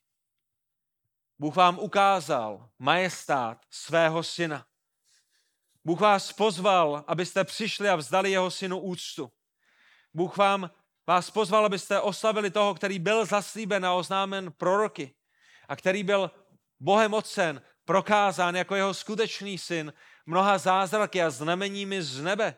[1.38, 4.66] Bůh vám ukázal majestát svého syna.
[5.84, 9.32] Bůh vás pozval, abyste přišli a vzdali jeho synu úctu.
[10.14, 10.70] Bůh vám,
[11.06, 15.14] vás pozval, abyste oslavili toho, který byl zaslíben a oznámen proroky
[15.68, 16.30] a který byl
[16.80, 19.92] Bohem Otcem prokázán jako jeho skutečný syn
[20.26, 22.54] mnoha zázraky a znameními z nebe.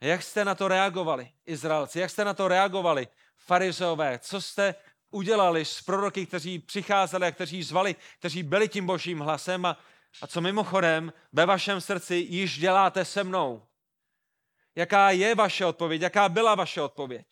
[0.00, 2.00] Jak jste na to reagovali, Izraelci?
[2.00, 4.18] Jak jste na to reagovali, farizeové?
[4.18, 4.74] Co jste
[5.10, 9.78] udělali s proroky, kteří přicházeli a kteří zvali, kteří byli tím božím hlasem a,
[10.22, 13.66] a co mimochodem ve vašem srdci již děláte se mnou?
[14.76, 16.02] Jaká je vaše odpověď?
[16.02, 17.26] Jaká byla vaše odpověď?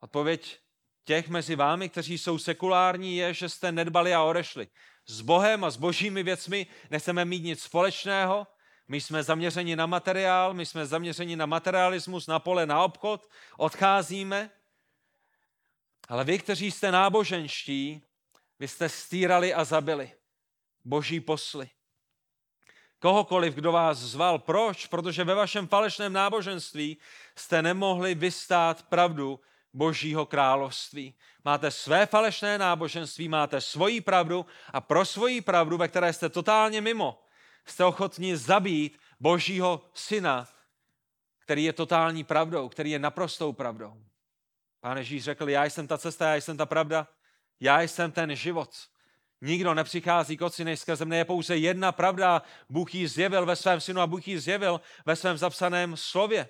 [0.00, 0.58] Odpověď
[1.04, 4.68] těch mezi vámi, kteří jsou sekulární, je, že jste nedbali a odešli.
[5.06, 8.46] S Bohem a s božími věcmi nechceme mít nic společného,
[8.88, 14.50] my jsme zaměřeni na materiál, my jsme zaměřeni na materialismus, na pole, na obchod, odcházíme.
[16.08, 18.02] Ale vy, kteří jste náboženští,
[18.58, 20.12] vy jste stírali a zabili
[20.84, 21.70] boží posly.
[22.98, 24.38] Kohokoliv, kdo vás zval.
[24.38, 24.86] Proč?
[24.86, 26.96] Protože ve vašem falešném náboženství
[27.36, 29.40] jste nemohli vystát pravdu
[29.72, 31.14] Božího království.
[31.44, 36.80] Máte své falešné náboženství, máte svoji pravdu a pro svoji pravdu, ve které jste totálně
[36.80, 37.22] mimo,
[37.66, 40.48] jste ochotni zabít Božího syna,
[41.38, 44.02] který je totální pravdou, který je naprostou pravdou.
[44.80, 47.08] Pán Ježíš řekl, já jsem ta cesta, já jsem ta pravda,
[47.60, 48.70] já jsem ten život.
[49.40, 51.16] Nikdo nepřichází k otci než skrze mne.
[51.16, 52.42] Je pouze jedna pravda.
[52.68, 56.48] Bůh ji zjevil ve svém synu a Bůh ji zjevil ve svém zapsaném slově.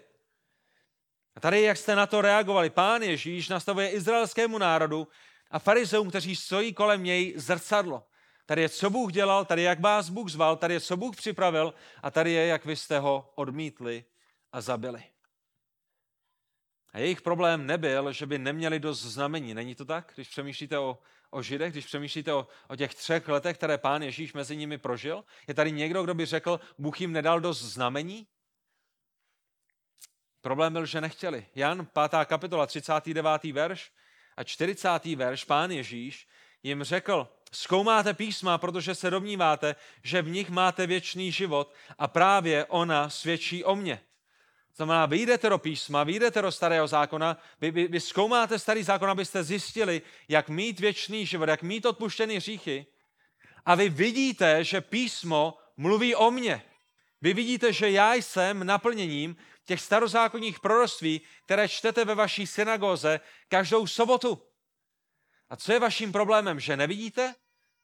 [1.37, 5.09] A tady, jak jste na to reagovali, pán Ježíš nastavuje izraelskému národu
[5.51, 8.07] a farizeům, kteří stojí kolem něj, zrcadlo.
[8.47, 11.75] Tady je, co Bůh dělal, tady jak vás Bůh zval, tady je, co Bůh připravil
[12.03, 14.05] a tady je, jak vy jste ho odmítli
[14.53, 15.03] a zabili.
[16.93, 19.55] A jejich problém nebyl, že by neměli dost znamení.
[19.55, 20.13] Není to tak?
[20.15, 20.99] Když přemýšlíte o,
[21.31, 25.25] o Židech, když přemýšlíte o, o těch třech letech, které pán Ježíš mezi nimi prožil,
[25.49, 28.27] je tady někdo, kdo by řekl, Bůh jim nedal dost znamení?
[30.41, 31.47] Problém byl, že nechtěli.
[31.55, 32.25] Jan, 5.
[32.25, 33.45] kapitola, 39.
[33.45, 33.93] verš
[34.37, 35.05] a 40.
[35.05, 36.29] verš, pán Ježíš
[36.63, 42.65] jim řekl, zkoumáte písma, protože se domníváte, že v nich máte věčný život a právě
[42.65, 44.01] ona svědčí o mně.
[44.79, 48.83] Znamená, vy jdete do písma, vy jdete do starého zákona, vy, vy, vy zkoumáte starý
[48.83, 52.87] zákon, abyste zjistili, jak mít věčný život, jak mít odpuštěný hříchy.
[53.65, 56.63] A vy vidíte, že písmo mluví o mně.
[57.21, 63.87] Vy vidíte, že já jsem naplněním těch starozákonních proroctví, které čtete ve vaší synagoze každou
[63.87, 64.43] sobotu.
[65.51, 67.35] A co je vaším problémem, že nevidíte?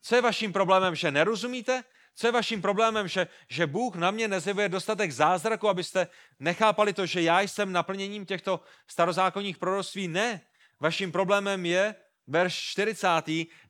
[0.02, 1.85] Co je vaším problémem, že nerozumíte?
[2.14, 7.07] Co je vaším problémem, že, že Bůh na mě nezjevuje dostatek zázraku, abyste nechápali to,
[7.07, 10.09] že já jsem naplněním těchto starozákonních proroctví?
[10.09, 10.40] Ne.
[10.81, 11.94] Vaším problémem je,
[12.27, 13.09] verš 40.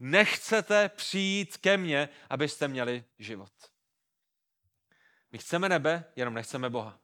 [0.00, 3.52] Nechcete přijít ke mně, abyste měli život.
[5.33, 6.98] My chceme nebe, jenom nechceme Boha.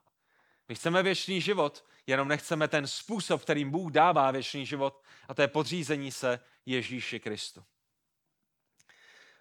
[0.68, 5.42] My chceme věčný život, jenom nechceme ten způsob, kterým Bůh dává věčný život, a to
[5.42, 7.64] je podřízení se Ježíši Kristu.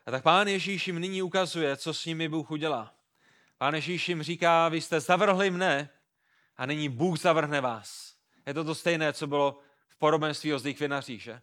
[0.09, 2.93] A tak pán Ježíš jim nyní ukazuje, co s nimi Bůh udělá.
[3.57, 5.89] Pán Ježíš jim říká, vy jste zavrhli mne
[6.57, 8.15] a nyní Bůh zavrhne vás.
[8.45, 11.41] Je to to stejné, co bylo v podobenství o zlých vinařích, že?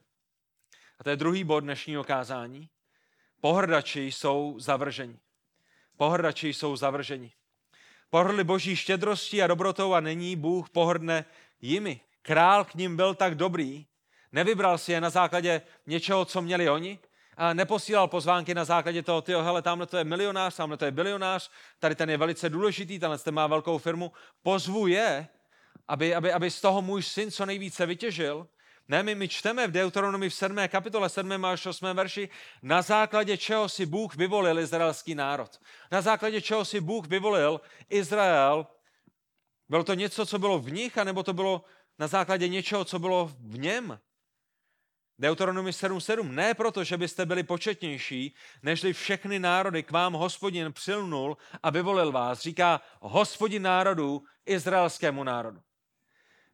[0.98, 2.68] A to je druhý bod dnešního kázání.
[3.40, 5.18] Pohrdači jsou zavrženi.
[5.96, 7.32] Pohrdači jsou zavrženi.
[8.10, 11.24] Pohrdli boží štědrostí a dobrotou a není Bůh pohrdne
[11.60, 12.00] jimi.
[12.22, 13.86] Král k ním byl tak dobrý,
[14.32, 16.98] nevybral si je na základě něčeho, co měli oni,
[17.52, 21.50] neposílal pozvánky na základě toho, tyjo, hele, tamhle to je milionář, tamhle to je bilionář,
[21.78, 24.12] tady ten je velice důležitý, tenhle ten má velkou firmu.
[24.42, 25.28] Pozvu je,
[25.88, 28.46] aby, aby, aby z toho můj syn co nejvíce vytěžil,
[28.88, 30.56] Ne, my, my čteme v Deuteronomii v 7.
[30.68, 31.44] kapitole 7.
[31.44, 31.86] až 8.
[31.94, 32.28] verši,
[32.62, 35.60] na základě čeho si Bůh vyvolil izraelský národ.
[35.92, 38.66] Na základě čeho si Bůh vyvolil Izrael.
[39.68, 41.64] Bylo to něco, co bylo v nich, anebo to bylo
[41.98, 43.98] na základě něčeho, co bylo v něm?
[45.18, 46.30] Deuteronomy 7.7.
[46.30, 52.12] Ne proto, že byste byli početnější, nežli všechny národy k vám hospodin přilnul a vyvolil
[52.12, 52.40] vás.
[52.40, 55.60] Říká hospodin národů izraelskému národu.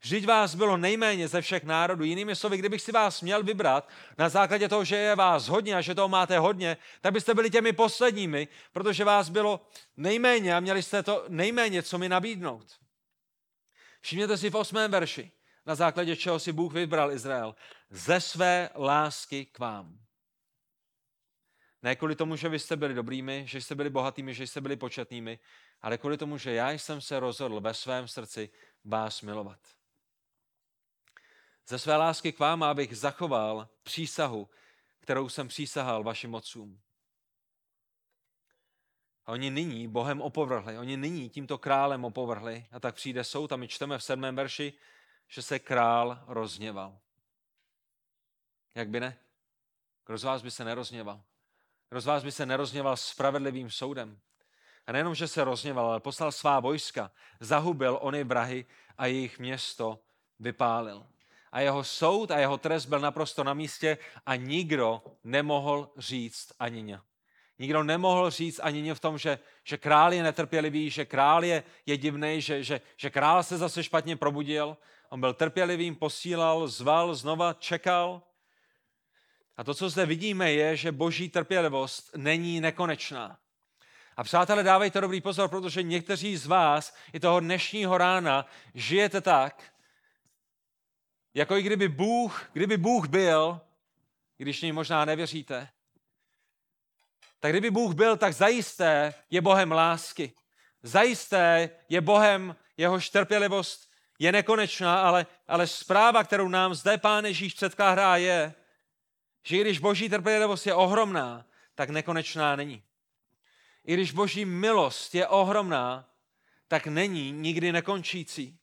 [0.01, 2.05] Vždyť vás bylo nejméně ze všech národů.
[2.05, 5.81] Jinými slovy, kdybych si vás měl vybrat na základě toho, že je vás hodně a
[5.81, 10.83] že toho máte hodně, tak byste byli těmi posledními, protože vás bylo nejméně a měli
[10.83, 12.67] jste to nejméně, co mi nabídnout.
[14.01, 15.31] Všimněte si v osmém verši,
[15.67, 17.55] na základě čeho si Bůh vybral Izrael.
[17.91, 19.99] Ze své lásky k vám.
[21.83, 24.77] Ne kvůli tomu, že vy jste byli dobrými, že jste byli bohatými, že jste byli
[24.77, 25.39] početnými,
[25.81, 28.51] ale kvůli tomu, že já jsem se rozhodl ve svém srdci
[28.85, 29.59] vás milovat
[31.69, 34.49] ze své lásky k vám, abych zachoval přísahu,
[35.01, 36.81] kterou jsem přísahal vašim otcům.
[39.27, 42.67] A oni nyní Bohem opovrhli, oni nyní tímto králem opovrhli.
[42.73, 44.73] A tak přijde soud a my čteme v sedmém verši,
[45.33, 46.99] že se král rozněval.
[48.75, 49.19] Jak by ne?
[50.07, 51.23] Kdo z vás by se nerozněval?
[51.89, 54.21] Kdo z vás by se nerozněval spravedlivým soudem?
[54.87, 58.67] A nejenom, že se rozněval, ale poslal svá vojska, zahubil ony vrahy
[58.99, 59.99] a jejich město
[60.39, 61.07] vypálil
[61.53, 66.83] a jeho soud a jeho trest byl naprosto na místě a nikdo nemohl říct ani
[66.83, 67.01] ně.
[67.59, 71.63] Nikdo nemohl říct ani ně v tom, že, že král je netrpělivý, že král je,
[71.87, 74.77] je divný, že, že, že král se zase špatně probudil.
[75.13, 78.23] On byl trpělivým, posílal, zval, znova čekal.
[79.57, 83.39] A to, co zde vidíme, je, že boží trpělivost není nekonečná.
[84.17, 89.73] A přátelé, dávejte dobrý pozor, protože někteří z vás i toho dnešního rána žijete tak,
[91.35, 93.61] jako i kdyby Bůh, kdyby Bůh byl,
[94.37, 95.69] když něj možná nevěříte,
[97.41, 100.33] tak kdyby Bůh byl, tak zajisté je Bohem lásky.
[100.83, 103.92] Zajisté je Bohem, jehož trpělivost
[104.23, 108.55] je nekonečná, ale, ale zpráva, kterou nám zde Pán Ježíš předkládá, je,
[109.43, 112.83] že když Boží trpělivost je ohromná, tak nekonečná není.
[113.85, 116.09] I když Boží milost je ohromná,
[116.69, 118.59] tak není nikdy nekončící.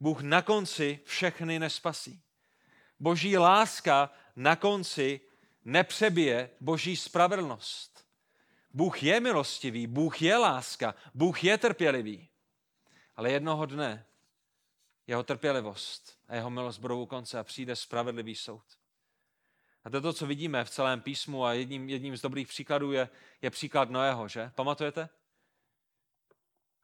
[0.00, 2.22] Bůh na konci všechny nespasí.
[3.00, 5.20] Boží láska na konci
[5.64, 8.06] nepřebije boží spravedlnost.
[8.72, 12.28] Bůh je milostivý, Bůh je láska, Bůh je trpělivý.
[13.16, 14.06] Ale jednoho dne
[15.10, 18.64] jeho trpělivost a jeho milost budou u konce a přijde spravedlivý soud.
[19.84, 22.92] A to je to, co vidíme v celém písmu a jedním, jedním z dobrých příkladů
[22.92, 23.08] je,
[23.42, 24.50] je příklad Noého, že?
[24.54, 25.08] Pamatujete?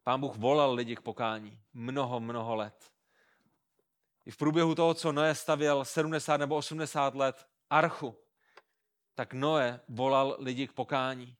[0.02, 2.90] Pán Bůh volal lidi k pokání mnoho, mnoho let.
[4.24, 8.16] I v průběhu toho, co Noé stavěl 70 nebo 80 let archu,
[9.14, 11.36] tak Noé volal lidi k pokání.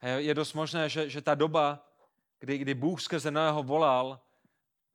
[0.00, 1.88] A je dost možné, že, že ta doba,
[2.38, 4.25] kdy, kdy Bůh skrze Noého volal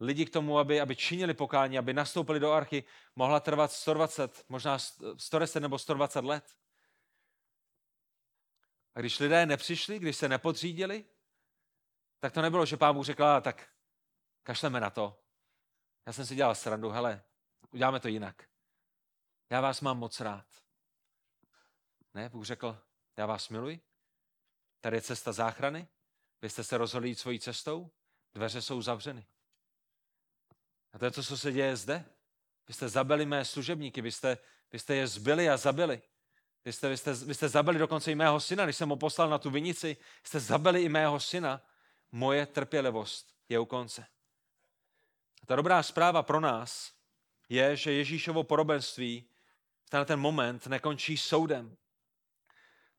[0.02, 2.84] lidi k tomu, aby, aby činili pokání, aby nastoupili do archy,
[3.16, 4.80] mohla trvat 120, možná
[5.18, 6.58] 110 nebo 120 let.
[8.96, 11.06] A když lidé nepřišli, když se nepodřídili,
[12.20, 13.70] tak to nebylo, že pán Bůh řekl, tak
[14.44, 15.24] kašleme na to,
[16.06, 17.24] já jsem si dělal srandu, hele,
[17.72, 18.44] uděláme to jinak.
[19.50, 20.46] Já vás mám moc rád.
[22.14, 22.82] Ne, Bůh řekl,
[23.18, 23.82] já vás miluji,
[24.80, 25.88] tady je cesta záchrany,
[26.42, 27.92] vy jste se rozhodli jít svojí cestou,
[28.34, 29.26] dveře jsou zavřeny.
[30.94, 32.06] A to je to, co se děje zde.
[32.68, 34.38] Vy jste zabili mé služebníky, vy jste,
[34.72, 36.02] vy jste je zbyli a zabili.
[36.66, 39.30] Vy jste, vy, jste, vy jste zabili dokonce i mého syna, když jsem ho poslal
[39.30, 41.62] na tu vinici, jste zabili i mého syna.
[42.12, 44.06] Moje trpělivost je u konce.
[45.46, 46.94] Ta dobrá zpráva pro nás
[47.50, 49.30] je, že Ježíšovo porobenství
[49.86, 51.78] v ten moment nekončí soudem.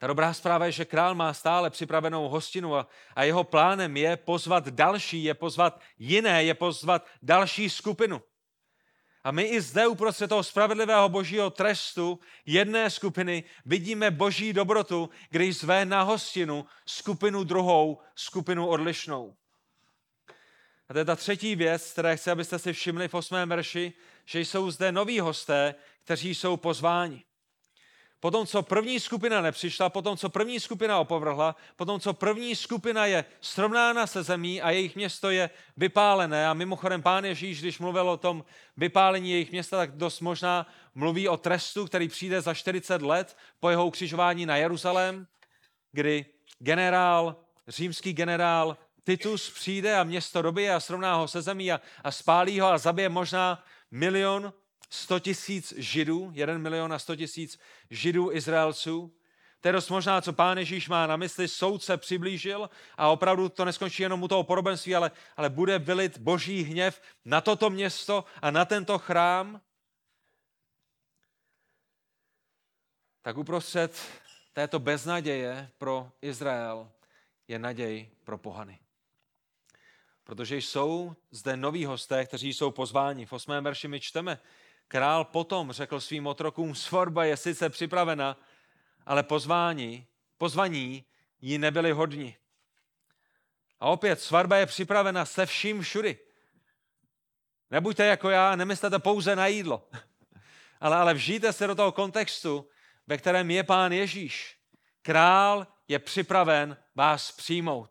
[0.02, 4.16] Ta dobrá zpráva je, že král má stále připravenou hostinu a, a jeho plánem je
[4.16, 8.22] pozvat další, je pozvat jiné, je pozvat další skupinu.
[9.24, 15.56] A my i zde uprostřed toho spravedlivého božího trestu jedné skupiny vidíme boží dobrotu, když
[15.56, 19.36] zve na hostinu skupinu druhou, skupinu odlišnou.
[20.88, 23.92] A to je ta třetí věc, které chci, abyste si všimli v osmém verši,
[24.24, 25.74] že jsou zde noví hosté,
[26.04, 27.24] kteří jsou pozváni.
[28.22, 33.24] Potom, co první skupina nepřišla, potom, co první skupina opovrhla, potom, co první skupina je
[33.40, 36.48] srovnána se zemí a jejich město je vypálené.
[36.48, 38.44] A mimochodem pán Ježíš, když mluvil o tom
[38.76, 43.70] vypálení jejich města, tak dost možná mluví o trestu, který přijde za 40 let po
[43.70, 45.26] jeho ukřižování na Jeruzalém,
[45.92, 46.26] kdy
[46.58, 47.36] generál,
[47.68, 52.60] římský generál Titus přijde a město dobije a srovná ho se zemí a, a spálí
[52.60, 54.52] ho a zabije možná milion
[54.92, 57.58] 100 tisíc židů, 1 milion a 100 tisíc
[57.90, 59.14] židů Izraelců.
[59.60, 63.48] To je dost možná, co pán Ježíš má na mysli, soud se přiblížil a opravdu
[63.48, 68.24] to neskončí jenom u toho podobenství, ale, ale bude vylit boží hněv na toto město
[68.42, 69.60] a na tento chrám.
[73.22, 74.00] Tak uprostřed
[74.52, 76.90] této beznaděje pro Izrael
[77.48, 78.78] je naděj pro pohany.
[80.24, 83.26] Protože jsou zde noví hosté, kteří jsou pozváni.
[83.26, 84.38] V osmém verši my čteme,
[84.92, 88.36] král potom řekl svým otrokům, svorba je sice připravena,
[89.06, 90.06] ale pozvání,
[90.38, 91.04] pozvaní
[91.40, 92.36] jí nebyli hodni.
[93.80, 96.18] A opět, svatba je připravena se vším všudy.
[97.70, 99.88] Nebuďte jako já, nemyslete pouze na jídlo,
[100.80, 102.68] ale, ale vžijte se do toho kontextu,
[103.06, 104.58] ve kterém je pán Ježíš.
[105.02, 107.90] Král je připraven vás přijmout.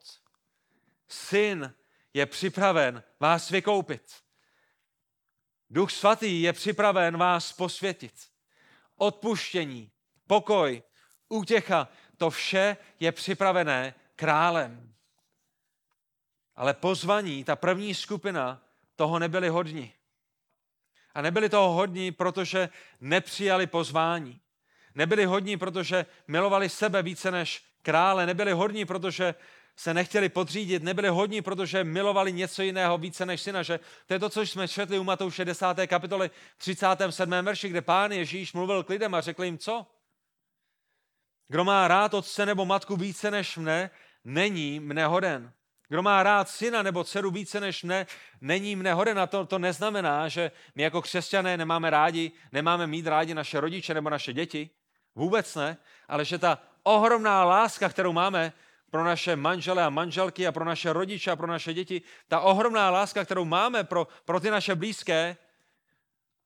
[1.07, 1.73] Syn
[2.13, 4.21] je připraven vás vykoupit.
[5.71, 8.13] Duch svatý je připraven vás posvětit.
[8.95, 9.91] Odpuštění,
[10.27, 10.83] pokoj,
[11.29, 14.93] útěcha, to vše je připravené králem.
[16.55, 18.61] Ale pozvaní, ta první skupina,
[18.95, 19.93] toho nebyli hodni.
[21.13, 22.69] A nebyli toho hodní, protože
[23.01, 24.41] nepřijali pozvání.
[24.95, 28.25] Nebyli hodní, protože milovali sebe více než krále.
[28.25, 29.35] Nebyli hodní, protože
[29.75, 33.63] se nechtěli podřídit, nebyli hodní, protože milovali něco jiného více než syna.
[33.63, 35.65] Že to je to, co jsme četli u Matouše 10.
[35.87, 37.31] kapitoly 37.
[37.31, 39.87] verši, kde pán Ježíš mluvil k lidem a řekl jim, co?
[41.47, 43.89] Kdo má rád otce nebo matku více než mne,
[44.23, 45.51] není mne hoden.
[45.87, 48.07] Kdo má rád syna nebo dceru více než mne,
[48.41, 49.19] není mne hoden.
[49.19, 53.93] A to, to neznamená, že my jako křesťané nemáme rádi, nemáme mít rádi naše rodiče
[53.93, 54.69] nebo naše děti.
[55.15, 58.53] Vůbec ne, ale že ta ohromná láska, kterou máme
[58.91, 62.89] pro naše manžele a manželky a pro naše rodiče a pro naše děti, ta ohromná
[62.89, 65.37] láska, kterou máme pro, pro ty naše blízké,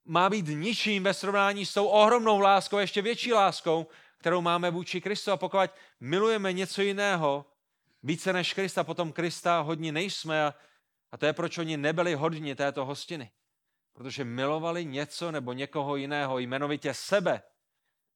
[0.04, 3.86] má být ničím ve srovnání s tou ohromnou láskou, ještě větší láskou,
[4.18, 5.30] kterou máme vůči Kristu.
[5.30, 5.70] A pokud
[6.00, 7.46] milujeme něco jiného
[8.02, 10.54] více než Krista, potom Krista hodně nejsme a,
[11.12, 13.30] a to je, proč oni nebyli hodni této hostiny.
[13.92, 17.42] Protože milovali něco nebo někoho jiného, jmenovitě sebe,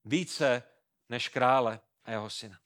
[0.05, 0.63] více
[1.09, 2.59] než krále a jeho syna.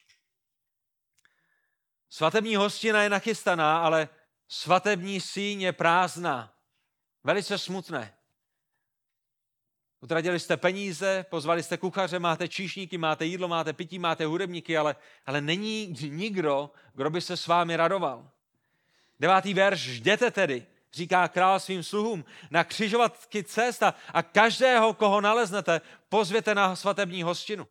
[2.15, 4.09] Svatební hostina je nachystaná, ale
[4.49, 6.55] svatební síň je prázdná.
[7.25, 8.15] Velice smutné.
[10.01, 14.97] Utratili jste peníze, pozvali jste kuchaře, máte číšníky, máte jídlo, máte pití, máte hudebníky, ale,
[15.27, 18.31] ale není nikdo, kdo by se s vámi radoval.
[19.21, 25.81] Devátý verš, jděte tedy, říká král svým sluhům, na křižovatky cesta a každého, koho naleznete,
[26.09, 27.69] pozvěte na svatební hostinu.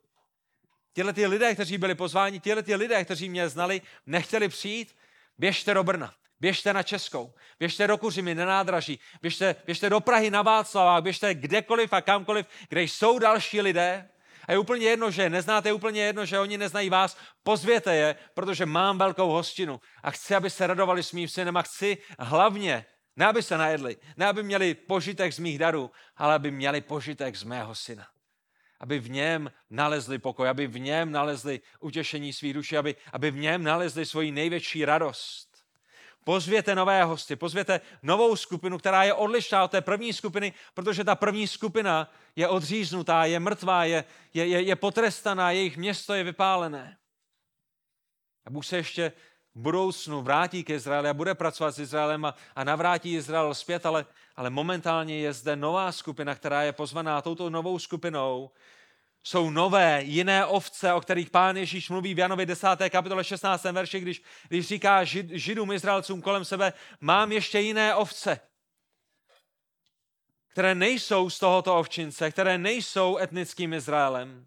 [0.94, 4.96] Těhle ty lidé, kteří byli pozváni, těhle ty lidé, kteří mě znali, nechtěli přijít,
[5.38, 10.30] běžte do Brna, běžte na Českou, běžte do Kuřimy, na nádraží, běžte, běžte do Prahy
[10.30, 14.08] na Václavách, běžte kdekoliv a kamkoliv, kde jsou další lidé.
[14.48, 18.16] A je úplně jedno, že neznáte, je úplně jedno, že oni neznají vás, pozvěte je,
[18.34, 22.86] protože mám velkou hostinu a chci, aby se radovali s mým synem a chci hlavně,
[23.16, 27.36] ne aby se najedli, ne aby měli požitek z mých darů, ale aby měli požitek
[27.36, 28.13] z mého syna
[28.84, 33.36] aby v něm nalezli pokoj, aby v něm nalezli utěšení svých duší, aby, aby v
[33.36, 35.48] něm nalezli svoji největší radost.
[36.24, 41.14] Pozvěte nové hosty, pozvěte novou skupinu, která je odlišná od té první skupiny, protože ta
[41.14, 44.04] první skupina je odříznutá, je mrtvá, je,
[44.34, 46.96] je, je, je potrestaná, jejich město je vypálené.
[48.46, 49.12] A Bůh se ještě
[49.54, 53.86] v budoucnu vrátí k Izraeli a bude pracovat s Izraelem a, a navrátí Izrael zpět,
[53.86, 58.50] ale, ale momentálně je zde nová skupina, která je pozvaná touto novou skupinou.
[59.22, 62.68] Jsou nové, jiné ovce, o kterých pán Ježíš mluví v Janovi 10.
[62.88, 63.64] kapitole 16.
[63.64, 68.40] verši, když, když říká žid, židům, Izraelcům kolem sebe, mám ještě jiné ovce,
[70.48, 74.46] které nejsou z tohoto ovčince, které nejsou etnickým Izraelem.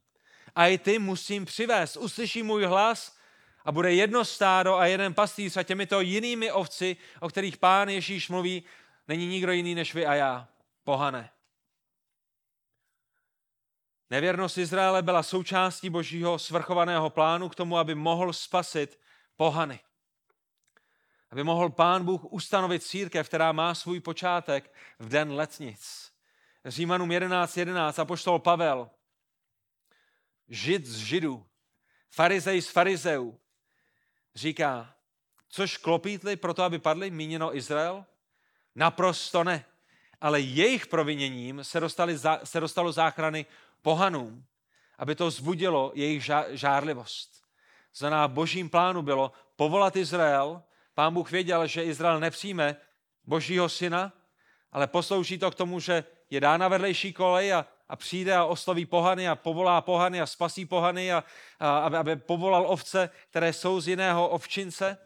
[0.56, 1.98] A i ty musím přivést.
[1.98, 3.17] Uslyší můj hlas
[3.68, 8.30] a bude jedno stádo a jeden pastýř a těmito jinými ovci, o kterých pán Ježíš
[8.30, 8.64] mluví,
[9.08, 10.48] není nikdo jiný než vy a já,
[10.84, 11.30] pohane.
[14.10, 19.00] Nevěrnost Izraele byla součástí božího svrchovaného plánu k tomu, aby mohl spasit
[19.36, 19.80] pohany.
[21.30, 26.12] Aby mohl pán Bůh ustanovit církev, která má svůj počátek v den letnic.
[26.66, 27.60] Římanům 11.11.
[27.60, 28.90] 11, apoštol Pavel,
[30.48, 31.46] žid z židů,
[32.10, 33.40] farizej z farizeů,
[34.38, 34.94] říká,
[35.50, 38.06] což klopítli proto, aby padli, míněno Izrael?
[38.76, 39.66] Naprosto ne.
[40.22, 43.46] Ale jejich proviněním se, dostali, se dostalo záchrany
[43.82, 44.46] pohanům,
[44.98, 47.44] aby to zbudilo jejich žárlivost.
[47.96, 50.64] Znamená, božím plánu bylo povolat Izrael.
[50.94, 52.76] Pán Bůh věděl, že Izrael nepřijme
[53.26, 54.14] božího syna,
[54.72, 58.46] ale poslouží to k tomu, že je dá na vedlejší kolej a, a přijde a
[58.46, 61.24] osloví pohany a povolá pohany a spasí pohany a,
[61.60, 64.98] a aby, aby povolal ovce, které jsou z jiného ovčince.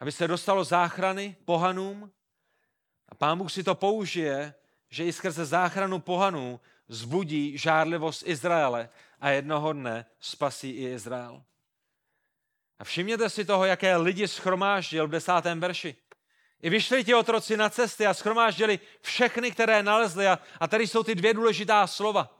[0.00, 2.12] Aby se dostalo záchrany pohanům.
[3.08, 4.54] A pán Bůh si to použije,
[4.90, 8.88] že i skrze záchranu pohanů zbudí žárlivost Izraele
[9.20, 11.42] a jednoho dne spasí i Izrael.
[12.78, 15.96] A všimněte si toho, jaké lidi schromáždil v desátém verši.
[16.62, 20.28] I vyšli ti otroci na cesty a schromáždili všechny, které nalezli.
[20.28, 22.38] A, a tady jsou ty dvě důležitá slova.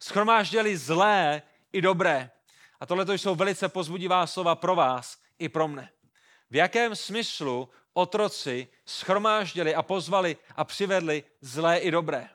[0.00, 1.42] Schromáždili zlé
[1.72, 2.30] i dobré.
[2.80, 5.90] A tohle to jsou velice pozbudivá slova pro vás i pro mne.
[6.50, 12.28] V jakém smyslu otroci schromáždili a pozvali a přivedli zlé i dobré?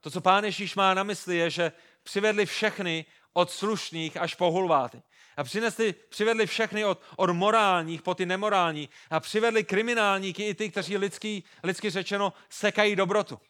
[0.00, 1.72] To, co pán Ježíš má na mysli, je, že
[2.02, 5.02] přivedli všechny od slušných až po hulváty.
[5.36, 8.88] A přinesli, přivedli všechny od, od morálních po ty nemorální.
[9.10, 13.40] A přivedli kriminálníky i ty, kteří lidsky, lidsky řečeno sekají dobrotu.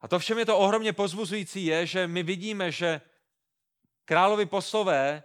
[0.00, 3.00] A to všem je to ohromně pozbuzující je, že my vidíme, že
[4.04, 5.22] královi poslové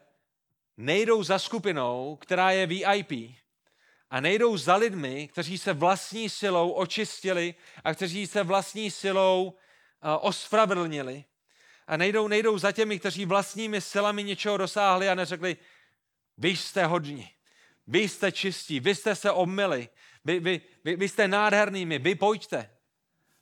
[0.77, 3.11] nejdou za skupinou, která je VIP,
[4.09, 9.53] a nejdou za lidmi, kteří se vlastní silou očistili a kteří se vlastní silou
[10.19, 11.25] ospravedlnili,
[11.87, 15.57] a nejdou, nejdou za těmi, kteří vlastními silami něčeho dosáhli a neřekli,
[16.37, 17.29] vy jste hodní,
[17.87, 19.89] vy jste čistí, vy jste se omyli,
[20.25, 22.69] vy, vy, vy, vy jste nádhernými, vy pojďte.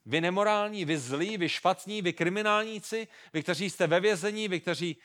[0.06, 4.98] Vy nemorální, vy zlí, vy špatní, vy kriminálníci, vy, kteří jste ve vězení, vy, kteří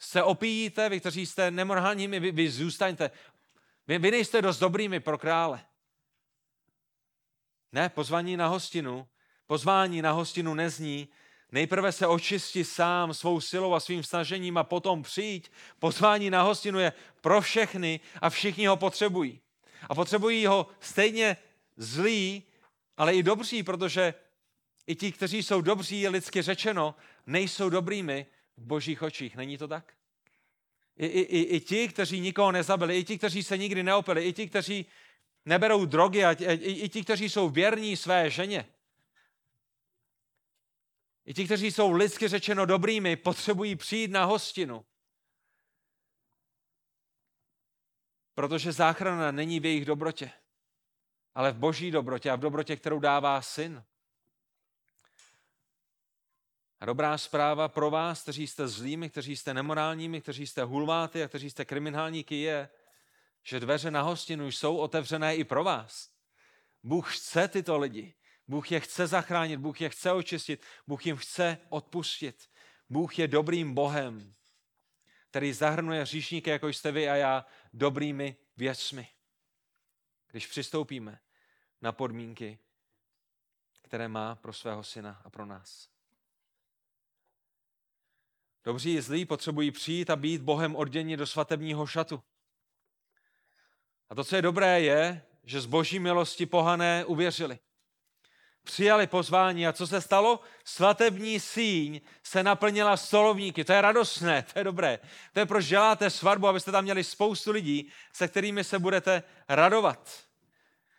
[0.00, 3.10] se opíjíte, vy, kteří jste nemorálními, vy, vy zůstaňte.
[3.86, 5.64] Vy, vy nejste dost dobrými pro krále.
[7.72, 9.08] Ne, pozvání na hostinu,
[9.46, 11.08] pozvání na hostinu nezní,
[11.52, 15.52] Nejprve se očisti sám svou silou a svým snažením a potom přijít.
[15.78, 19.40] Pozvání na hostinu je pro všechny a všichni ho potřebují.
[19.88, 21.36] A potřebují ho stejně
[21.76, 22.42] zlí,
[22.96, 24.14] ale i dobří, protože
[24.86, 26.94] i ti, kteří jsou dobří, lidsky řečeno,
[27.26, 28.26] nejsou dobrými
[28.56, 29.36] v božích očích.
[29.36, 29.92] Není to tak?
[30.96, 34.32] I, i, i, i ti, kteří nikoho nezabili, i ti, kteří se nikdy neopili, i
[34.32, 34.86] ti, kteří
[35.44, 38.66] neberou drogy, a i, i ti, kteří jsou věrní své ženě,
[41.28, 44.86] i ti, kteří jsou lidsky řečeno dobrými, potřebují přijít na hostinu.
[48.34, 50.30] Protože záchrana není v jejich dobrotě,
[51.34, 53.84] ale v boží dobrotě a v dobrotě, kterou dává syn.
[56.80, 61.28] A dobrá zpráva pro vás, kteří jste zlými, kteří jste nemorálními, kteří jste hulváty a
[61.28, 62.68] kteří jste kriminálníky, je,
[63.42, 66.10] že dveře na hostinu jsou otevřené i pro vás.
[66.82, 68.17] Bůh chce tyto lidi.
[68.48, 72.50] Bůh je chce zachránit, Bůh je chce očistit, Bůh jim chce odpustit.
[72.90, 74.34] Bůh je dobrým Bohem,
[75.30, 79.08] který zahrnuje hříšníky, jako jste vy a já, dobrými věcmi.
[80.30, 81.20] Když přistoupíme
[81.80, 82.58] na podmínky,
[83.82, 85.88] které má pro svého syna a pro nás.
[88.64, 92.22] Dobří i zlí potřebují přijít a být Bohem odděni do svatebního šatu.
[94.08, 97.58] A to, co je dobré, je, že z boží milosti pohané uvěřili
[98.68, 100.40] přijali pozvání a co se stalo?
[100.64, 103.64] Svatební síň se naplnila stolovníky.
[103.64, 104.98] To je radostné, to je dobré.
[105.32, 110.10] To je proč děláte svatbu, abyste tam měli spoustu lidí, se kterými se budete radovat.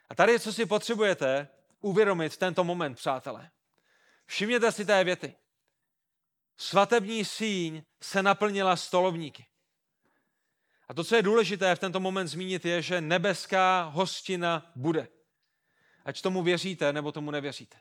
[0.10, 1.48] A tady je, co si potřebujete
[1.82, 3.50] uvědomit v tento moment, přátelé.
[4.26, 5.36] Všimněte si té věty.
[6.58, 9.46] Svatební síň se naplnila stolovníky.
[10.88, 15.08] A to, co je důležité v tento moment zmínit, je, že nebeská hostina bude
[16.10, 17.78] ať tomu věříte nebo tomu nevěříte.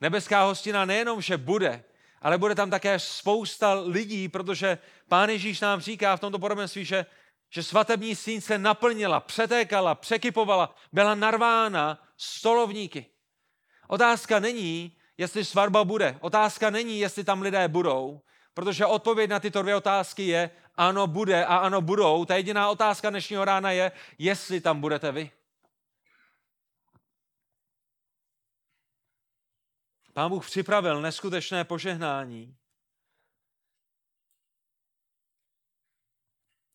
[0.00, 1.84] Nebeská hostina nejenom, že bude,
[2.22, 4.78] ale bude tam také spousta lidí, protože
[5.08, 7.06] Pán Ježíš nám říká v tomto podobenství, že,
[7.50, 13.06] že svatební síň se naplnila, přetékala, překypovala, byla narvána stolovníky.
[13.88, 16.16] Otázka není, jestli svatba bude.
[16.20, 18.20] Otázka není, jestli tam lidé budou,
[18.54, 22.24] protože odpověď na tyto dvě otázky je ano bude a ano budou.
[22.24, 25.30] Ta jediná otázka dnešního rána je, jestli tam budete vy.
[30.12, 32.56] Pán Bůh připravil neskutečné požehnání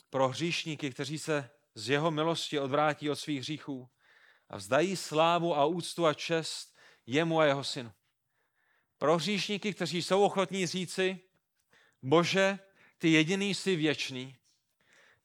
[0.09, 3.89] pro hříšníky, kteří se z jeho milosti odvrátí od svých hříchů
[4.49, 7.91] a vzdají slávu a úctu a čest jemu a jeho synu.
[8.97, 11.19] Pro hříšníky, kteří jsou ochotní říci,
[12.01, 12.59] Bože,
[12.97, 14.37] ty jediný jsi věčný,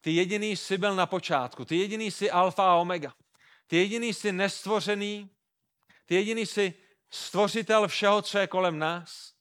[0.01, 3.13] ty jediný jsi byl na počátku, ty jediný jsi alfa a omega,
[3.67, 5.29] ty jediný jsi nestvořený,
[6.05, 6.82] ty jediný jsi
[7.13, 9.33] stvořitel všeho, co je kolem nás.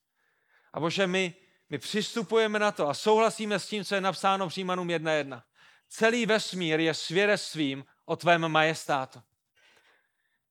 [0.73, 1.35] A Bože, my,
[1.71, 5.43] my přistupujeme na to a souhlasíme s tím, co je napsáno v Římanům 1.1.
[5.89, 9.23] Celý vesmír je svědectvím o tvém majestátu.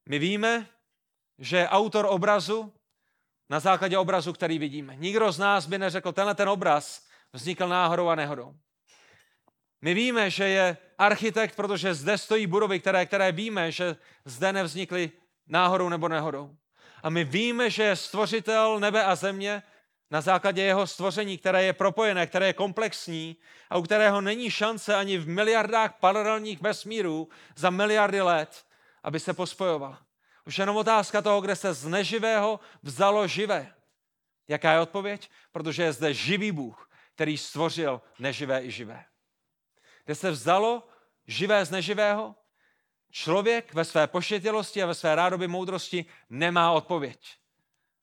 [0.09, 0.67] My víme,
[1.39, 2.73] že autor obrazu
[3.49, 4.95] na základě obrazu, který vidíme.
[4.95, 8.55] Nikdo z nás by neřekl, tenhle ten obraz vznikl náhodou a nehodou.
[9.81, 13.95] My víme, že je architekt, protože zde stojí budovy, které, které víme, že
[14.25, 15.11] zde nevznikly
[15.47, 16.57] náhodou nebo nehodou.
[17.03, 19.63] A my víme, že je stvořitel nebe a země
[20.11, 23.37] na základě jeho stvoření, které je propojené, které je komplexní
[23.69, 28.65] a u kterého není šance ani v miliardách paralelních vesmírů za miliardy let,
[29.03, 29.97] aby se pospojoval.
[30.45, 33.73] Už jenom otázka toho, kde se z neživého vzalo živé.
[34.47, 35.29] Jaká je odpověď?
[35.51, 39.05] Protože je zde živý Bůh, který stvořil neživé i živé.
[40.05, 40.87] Kde se vzalo
[41.27, 42.35] živé z neživého?
[43.11, 47.37] Člověk ve své pošetělosti a ve své rádoby moudrosti nemá odpověď.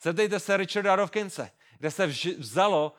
[0.03, 2.07] Zeptejte se Richarda Dawkinse, kde se
[2.39, 2.93] vzalo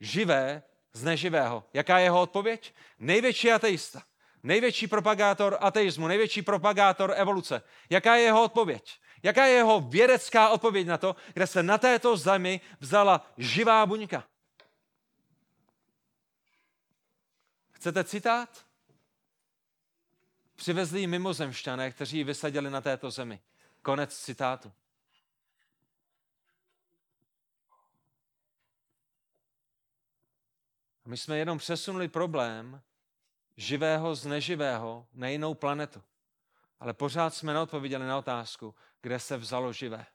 [0.00, 0.62] živé
[0.92, 1.64] z neživého.
[1.72, 2.74] Jaká je jeho odpověď?
[2.98, 4.02] Největší ateista,
[4.42, 7.62] největší propagátor ateismu, největší propagátor evoluce.
[7.90, 9.00] Jaká je jeho odpověď?
[9.22, 14.24] Jaká je jeho vědecká odpověď na to, kde se na této zemi vzala živá buňka?
[17.72, 18.64] Chcete citát?
[20.56, 23.40] Přivezli ji mimozemšťané, kteří ji vysadili na této zemi.
[23.82, 24.72] Konec citátu.
[31.04, 32.82] A my jsme jenom přesunuli problém
[33.56, 36.02] živého z neživého na jinou planetu.
[36.80, 40.06] Ale pořád jsme neodpověděli na otázku, kde se vzalo živé.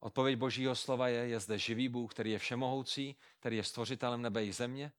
[0.00, 4.44] Odpověď Božího slova je, je zde živý Bůh, který je všemohoucí, který je stvořitelem nebe
[4.44, 4.92] i země,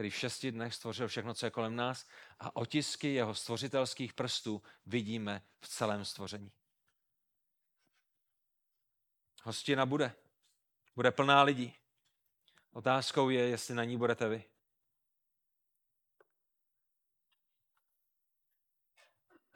[0.00, 2.06] který v šesti dnech stvořil všechno, co je kolem nás
[2.38, 6.52] a otisky jeho stvořitelských prstů vidíme v celém stvoření.
[9.42, 10.14] Hostina bude.
[10.96, 11.76] Bude plná lidí.
[12.72, 14.44] Otázkou je, jestli na ní budete vy.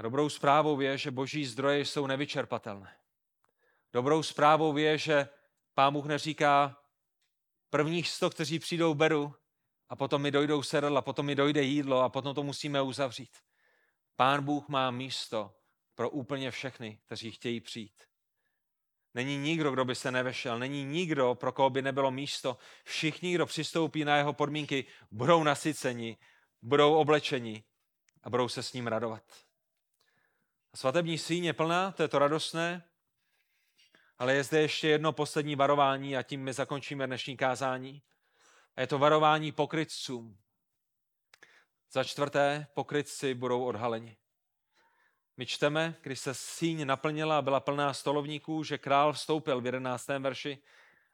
[0.03, 2.97] Dobrou zprávou je, že boží zdroje jsou nevyčerpatelné.
[3.92, 5.28] Dobrou zprávou je, že
[5.74, 6.82] Pán Bůh neříká,
[7.70, 9.34] prvních sto, kteří přijdou, beru,
[9.89, 13.39] a potom mi dojdou sedadla, potom mi dojde jídlo a potom to musíme uzavřít.
[14.16, 15.55] Pán Bůh má místo
[15.95, 18.05] pro úplně všechny, kteří chtějí přijít.
[19.14, 22.59] Není nikdo, kdo by se nevešel, není nikdo, pro koho by nebylo místo.
[22.85, 26.16] Všichni, kdo přistoupí na jeho podmínky, budou nasyceni,
[26.62, 27.64] budou oblečeni
[28.22, 29.22] a budou se s ním radovat.
[30.72, 32.89] A svatební síň je plná, to je to radostné,
[34.18, 38.03] ale je zde ještě jedno poslední varování a tím my zakončíme dnešní kázání.
[38.76, 40.36] A je to varování pokrytcům.
[41.92, 44.16] Za čtvrté, pokrytci budou odhaleni.
[45.36, 50.08] My čteme, když se síň naplnila a byla plná stolovníků, že král vstoupil v 11.
[50.08, 50.58] verši,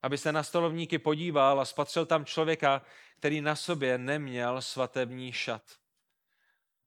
[0.03, 2.83] aby se na stolovníky podíval a spatřil tam člověka,
[3.17, 5.63] který na sobě neměl svatební šat.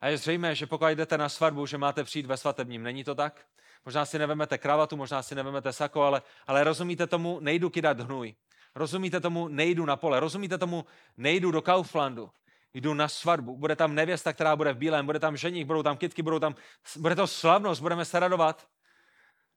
[0.01, 2.83] A je zřejmé, že pokud jdete na svatbu, že máte přijít ve svatebním.
[2.83, 3.45] Není to tak?
[3.85, 8.35] Možná si nevemete kravatu, možná si nevemete sako, ale, ale rozumíte tomu, nejdu kydat hnůj.
[8.75, 10.19] Rozumíte tomu, nejdu na pole.
[10.19, 10.85] Rozumíte tomu,
[11.17, 12.31] nejdu do Kauflandu.
[12.73, 13.57] Jdu na svatbu.
[13.57, 16.55] Bude tam nevěsta, která bude v bílém, bude tam ženich, budou tam kytky, budou tam,
[16.97, 18.67] bude to slavnost, budeme se radovat.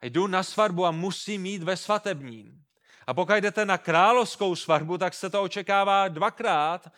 [0.02, 2.62] Jdu na svatbu a musím mít ve svatebním.
[3.06, 6.92] A pokud jdete na královskou svatbu, tak se to očekává dvakrát.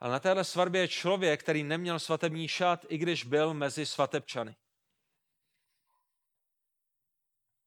[0.00, 4.56] Ale na téhle svatbě je člověk, který neměl svatební šat, i když byl mezi svatebčany.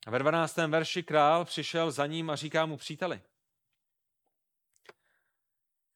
[0.07, 0.57] A ve 12.
[0.57, 3.21] verši král přišel za ním a říká mu příteli.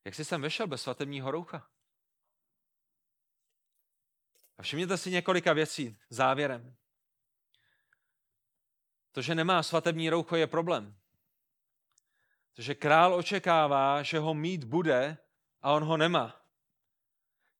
[0.05, 1.69] Jak jsi sem vešel bez svatebního roucha?
[4.57, 6.75] A všimněte si několika věcí závěrem.
[9.11, 10.97] To, že nemá svatební roucho, je problém.
[12.51, 15.17] Protože král očekává, že ho mít bude
[15.61, 16.45] a on ho nemá.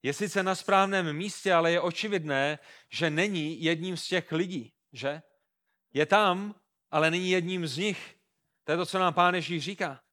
[0.03, 5.21] Je sice na správném místě, ale je očividné, že není jedním z těch lidí, že?
[5.93, 6.55] Je tam,
[6.91, 8.17] ale není jedním z nich.
[8.63, 10.03] To je to, co nám Pán Ježíš říká.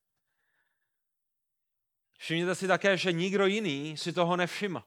[2.19, 4.83] Všimněte si také, že nikdo jiný si toho nevšiml.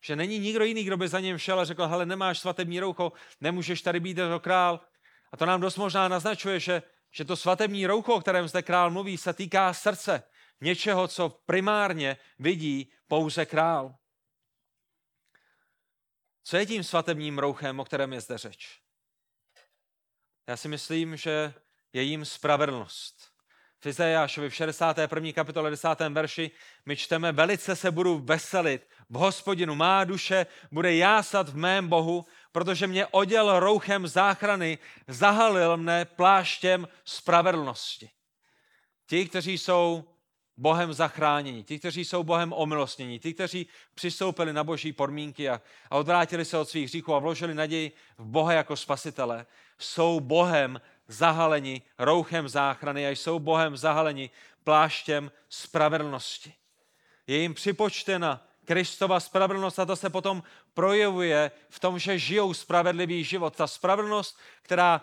[0.00, 3.12] Že není nikdo jiný, kdo by za něm šel a řekl, hele, nemáš svatební roucho,
[3.40, 4.80] nemůžeš tady být jako král.
[5.32, 8.90] A to nám dost možná naznačuje, že, že to svatební roucho, o kterém zde král
[8.90, 10.22] mluví, se týká srdce.
[10.60, 13.94] Něčeho, co primárně vidí pouze král.
[16.42, 18.80] Co je tím svatebním rouchem, o kterém je zde řeč?
[20.46, 21.54] Já si myslím, že
[21.92, 23.35] je jim spravedlnost.
[23.80, 25.32] V Izajášovi v 61.
[25.32, 25.88] kapitole 10.
[26.10, 26.50] verši
[26.86, 32.24] my čteme, velice se budu veselit v hospodinu, má duše bude jásat v mém Bohu,
[32.52, 38.10] protože mě oděl rouchem záchrany, zahalil mne pláštěm spravedlnosti.
[39.06, 40.04] Ti, kteří jsou
[40.56, 45.60] Bohem zachráněni, ti, kteří jsou Bohem omilostněni, ti, kteří přistoupili na boží podmínky a,
[45.90, 49.46] a odvrátili se od svých hříchů a vložili naději v Boha jako spasitele,
[49.78, 54.30] jsou Bohem zahaleni rouchem záchrany a jsou Bohem zahaleni
[54.64, 56.54] pláštěm spravedlnosti.
[57.26, 60.42] Je jim připočtena Kristova spravedlnost a to se potom
[60.74, 63.56] projevuje v tom, že žijou spravedlivý život.
[63.56, 65.00] Ta spravedlnost, která,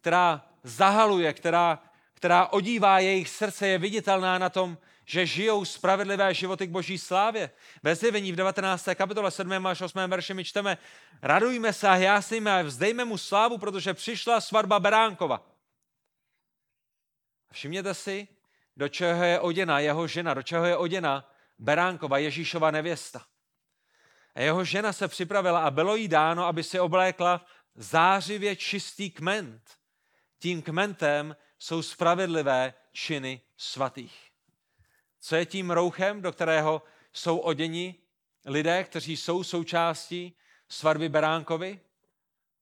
[0.00, 1.78] která zahaluje, která,
[2.14, 7.50] která odívá jejich srdce, je viditelná na tom, že žijou spravedlivé životy k boží slávě.
[7.82, 8.88] Ve zjevení v 19.
[8.94, 9.66] kapitole 7.
[9.66, 9.98] až 8.
[9.98, 10.78] verši my čteme
[11.22, 15.46] Radujme se a jásníme a vzdejme mu slávu, protože přišla svatba Beránkova.
[17.52, 18.28] Všimněte si,
[18.76, 23.22] do čeho je oděna jeho žena, do čeho je oděna Beránkova, Ježíšova nevěsta.
[24.34, 29.62] A jeho žena se připravila a bylo jí dáno, aby si oblékla zářivě čistý kment.
[30.38, 34.31] Tím kmentem jsou spravedlivé činy svatých.
[35.24, 37.94] Co je tím rouchem, do kterého jsou oděni
[38.46, 40.36] lidé, kteří jsou součástí
[40.68, 41.80] svatby Beránkovi?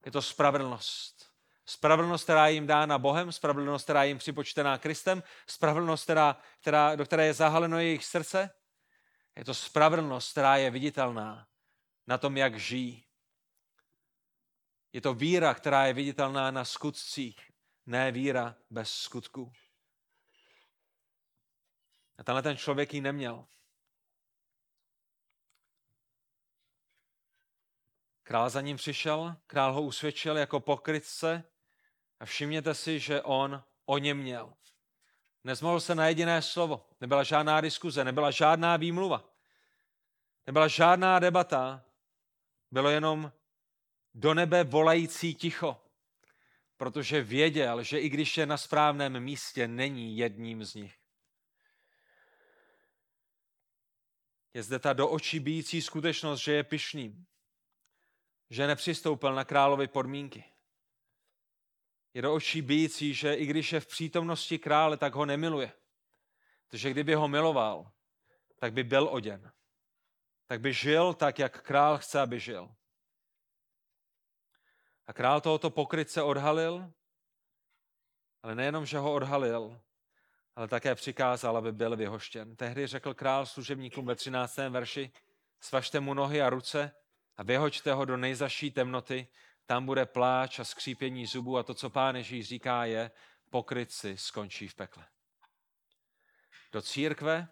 [0.05, 1.31] Je to spravedlnost.
[1.67, 6.97] Spravedlnost, která je jim dána Bohem, spravedlnost, která je jim připočtená Kristem, spravedlnost, která, která,
[6.97, 8.51] do které je zahaleno jejich srdce.
[9.37, 11.47] Je to spravedlnost, která je viditelná
[12.07, 13.05] na tom, jak žijí.
[14.93, 17.41] Je to víra, která je viditelná na skutcích,
[17.87, 19.53] ne víra bez skutku.
[22.21, 23.45] A tenhle ten člověk ji neměl.
[28.23, 31.45] Král za ním přišel, král ho usvědčil jako pokrytce
[32.21, 34.55] a všimněte si, že on o něm měl.
[35.45, 36.87] Nezmohl se na jediné slovo.
[37.01, 39.25] Nebyla žádná diskuze, nebyla žádná výmluva.
[40.47, 41.85] Nebyla žádná debata.
[42.71, 43.33] Bylo jenom
[44.15, 45.81] do nebe volající ticho.
[46.77, 51.00] Protože věděl, že i když je na správném místě, není jedním z nich.
[54.55, 57.27] Je zde ta do očí bíjící skutečnost, že je pyšným.
[58.51, 60.45] Že nepřistoupil na královy podmínky.
[62.15, 65.73] Je do očí bíjící, že i když je v přítomnosti krále, tak ho nemiluje.
[66.67, 67.93] Protože kdyby ho miloval,
[68.59, 69.53] tak by byl oděn.
[70.47, 72.75] Tak by žil tak, jak král chce, aby žil.
[75.07, 76.93] A král tohoto pokrytce odhalil,
[78.43, 79.81] ale nejenom, že ho odhalil,
[80.61, 82.57] ale také přikázal, aby byl vyhoštěn.
[82.57, 84.57] Tehdy řekl král služebníkům ve 13.
[84.57, 85.13] verši,
[85.61, 86.93] svažte mu nohy a ruce
[87.37, 89.29] a vyhoďte ho do nejzaší temnoty,
[89.67, 93.11] tam bude pláč a skřípění zubů a to, co pán Ježíš říká, je,
[93.51, 95.07] pokryt si skončí v pekle.
[96.73, 97.49] Do církve,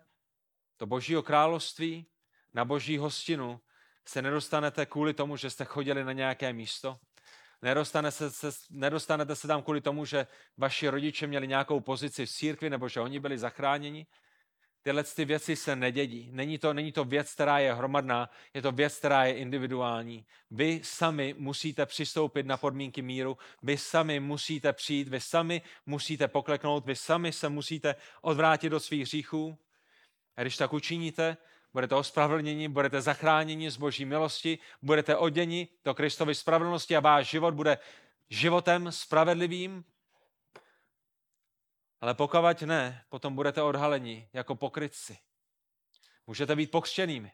[0.79, 2.07] do božího království,
[2.55, 3.61] na boží hostinu
[4.05, 7.01] se nedostanete kvůli tomu, že jste chodili na nějaké místo,
[7.63, 12.31] Nedostane se, se, nedostanete se tam kvůli tomu, že vaši rodiče měli nějakou pozici v
[12.31, 14.07] církvi nebo že oni byli zachráněni.
[14.83, 16.29] Tyhle ty věci se nedědí.
[16.33, 20.27] Není to, není to věc, která je hromadná, je to věc, která je individuální.
[20.51, 26.87] Vy sami musíte přistoupit na podmínky míru, vy sami musíte přijít, vy sami musíte pokleknout,
[26.87, 29.59] vy sami se musíte odvrátit do svých hříchů.
[30.37, 31.37] A když tak učiníte,
[31.79, 37.55] budete ospravedlněni, budete zachráněni z boží milosti, budete oděni do Kristovy spravedlnosti a váš život
[37.55, 37.79] bude
[38.31, 39.85] životem spravedlivým.
[42.01, 45.19] Ale pokud ne, potom budete odhaleni jako pokrytci.
[46.27, 47.33] Můžete být pokřtěnými,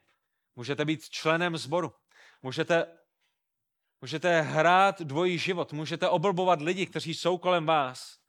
[0.55, 1.93] můžete být členem sboru,
[2.41, 2.87] můžete,
[4.01, 8.19] můžete hrát dvojí život, můžete oblbovat lidi, kteří jsou kolem vás,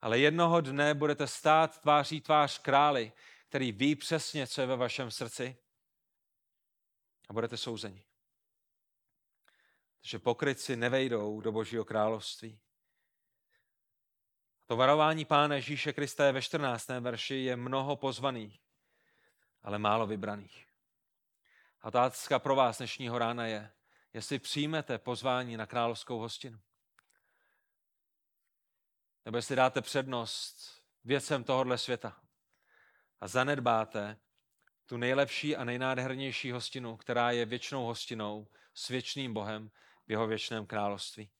[0.00, 3.12] ale jednoho dne budete stát tváří tvář králi,
[3.52, 5.56] který ví přesně, co je ve vašem srdci
[7.28, 8.04] a budete souzeni.
[10.00, 12.60] Takže pokrytci nevejdou do Božího království.
[14.66, 16.88] To varování Pána Ježíše Krista je ve 14.
[16.88, 18.60] verši je mnoho pozvaných,
[19.62, 20.68] ale málo vybraných.
[21.80, 23.70] A otázka pro vás dnešního rána je,
[24.12, 26.60] jestli přijmete pozvání na královskou hostinu.
[29.24, 32.22] Nebo jestli dáte přednost věcem tohohle světa
[33.22, 34.16] a zanedbáte
[34.86, 39.70] tu nejlepší a nejnádhernější hostinu, která je věčnou hostinou s věčným Bohem
[40.06, 41.30] v jeho věčném království.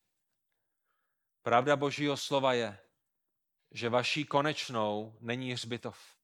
[1.42, 2.78] Pravda Božího slova je,
[3.70, 6.16] že vaší konečnou není hřbitov.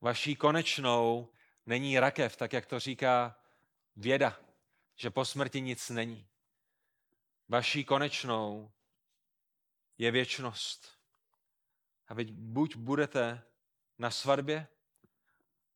[0.00, 1.28] Vaší konečnou
[1.66, 3.36] není rakev, tak jak to říká
[3.96, 4.40] věda,
[4.96, 6.28] že po smrti nic není.
[7.48, 8.72] Vaší konečnou
[9.98, 10.98] je věčnost.
[12.08, 13.49] A vy buď budete
[14.00, 14.66] na svatbě,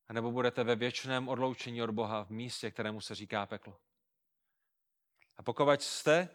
[0.09, 3.77] anebo budete ve věčném odloučení od Boha v místě, kterému se říká peklo.
[5.37, 6.29] A pokud jste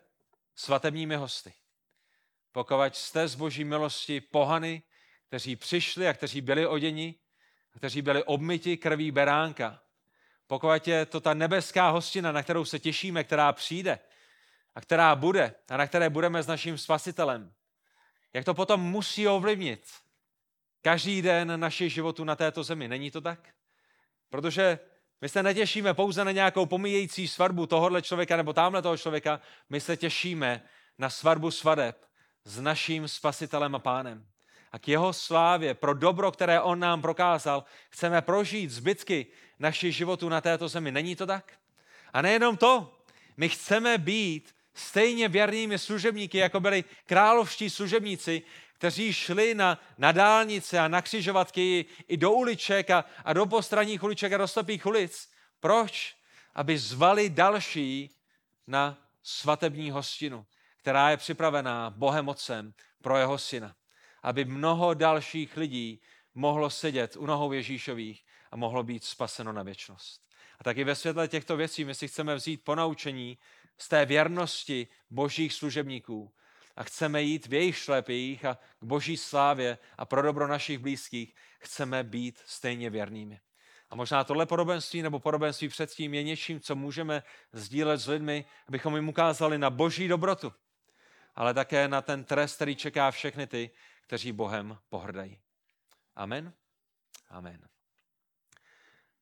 [0.56, 1.54] svatebními hosty,
[2.52, 4.84] pokud jste z boží milosti pohany,
[5.28, 7.16] kteří přišli a kteří byli oděni,
[7.78, 9.82] kteří byli obmyti krví beránka.
[10.48, 14.00] Pokud je to ta nebeská hostina, na kterou se těšíme, která přijde
[14.76, 17.54] a která bude a na které budeme s naším spasitelem,
[18.34, 20.09] jak to potom musí ovlivnit
[20.82, 22.88] každý den našich životů na této zemi.
[22.88, 23.40] Není to tak?
[24.30, 24.80] Protože
[25.22, 29.82] my se netěšíme pouze na nějakou pomíjející svatbu tohohle člověka nebo tamhle toho člověka, my
[29.82, 30.62] se těšíme
[30.98, 32.06] na svatbu svadeb
[32.44, 34.26] s naším spasitelem a pánem.
[34.72, 39.28] A k jeho slávě, pro dobro, které on nám prokázal, chceme prožít zbytky
[39.60, 40.92] našich životů na této zemi.
[40.92, 41.54] Není to tak?
[42.14, 42.98] A nejenom to,
[43.38, 48.42] my chceme být stejně věrnými služebníky, jako byli královští služebníci,
[48.80, 54.04] kteří šli na, na dálnice a na křižovatky i do uliček a, a do postranních
[54.04, 55.30] uliček a do slepých ulic.
[55.60, 56.16] Proč?
[56.56, 58.16] Aby zvali další
[58.68, 60.46] na svatební hostinu,
[60.78, 63.76] která je připravená Bohem Otcem pro jeho syna.
[64.24, 66.02] Aby mnoho dalších lidí
[66.36, 70.22] mohlo sedět u nohou Ježíšových a mohlo být spaseno na věčnost.
[70.60, 73.38] A taky ve světle těchto věcí my si chceme vzít ponaučení
[73.78, 76.34] z té věrnosti božích služebníků,
[76.80, 81.36] a chceme jít v jejich šlepích a k boží slávě a pro dobro našich blízkých
[81.60, 83.40] chceme být stejně věrnými.
[83.90, 87.24] A možná tohle podobenství nebo podobenství předtím je něčím, co můžeme
[87.54, 90.54] sdílet s lidmi, abychom jim ukázali na boží dobrotu,
[91.36, 93.72] ale také na ten trest, který čeká všechny ty,
[94.02, 95.40] kteří Bohem pohrdají.
[96.16, 96.54] Amen.
[97.30, 97.68] Amen.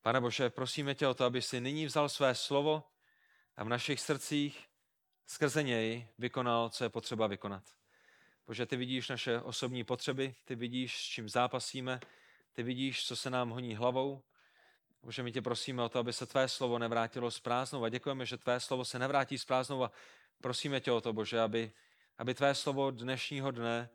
[0.02, 2.84] Pane Bože, prosíme tě o to, aby si nyní vzal své slovo
[3.56, 4.68] a v našich srdcích
[5.28, 7.64] skrze něj vykonal, co je potřeba vykonat.
[8.48, 12.00] Bože, ty vidíš naše osobní potřeby, ty vidíš, s čím zápasíme,
[12.54, 14.22] ty vidíš, co se nám honí hlavou.
[15.04, 18.26] Bože, my tě prosíme o to, aby se tvé slovo nevrátilo s prázdnou a děkujeme,
[18.26, 19.92] že tvé slovo se nevrátí s prázdnou a
[20.42, 21.72] prosíme tě o to, Bože, aby,
[22.18, 23.90] aby tvé slovo dnešního dne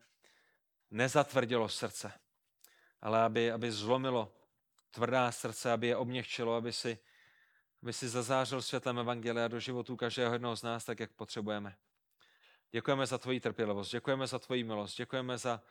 [0.90, 2.12] nezatvrdilo srdce,
[3.00, 4.32] ale aby, aby zlomilo
[4.90, 6.98] tvrdá srdce, aby je obměkčilo, aby si
[7.82, 11.76] aby si zazářil světlem Evangelia do životů každého jednoho z nás, tak jak potřebujeme.
[12.70, 15.62] Děkujeme za tvoji trpělivost, děkujeme za tvoji milost, děkujeme za,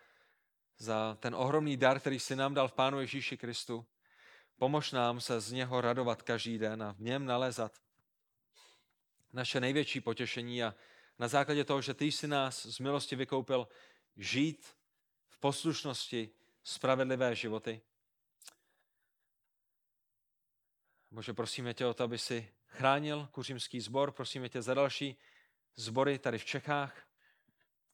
[0.77, 3.85] za ten ohromný dar, který si nám dal v Pánu Ježíši Kristu.
[4.57, 7.81] Pomož nám se z něho radovat každý den a v něm nalezat
[9.33, 10.75] naše největší potěšení a
[11.19, 13.67] na základě toho, že ty jsi nás z milosti vykoupil,
[14.17, 14.75] žít
[15.27, 16.29] v poslušnosti
[16.63, 17.81] spravedlivé životy.
[21.11, 25.17] Bože, prosíme tě o to, aby si chránil kuřímský sbor, prosíme tě za další
[25.75, 27.07] sbory tady v Čechách,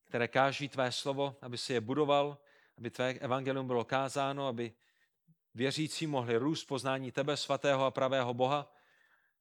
[0.04, 2.38] které káží tvé slovo, aby si je budoval,
[2.78, 4.74] aby tvé evangelium bylo kázáno, aby
[5.54, 8.74] věřící mohli růst poznání tebe, svatého a pravého Boha,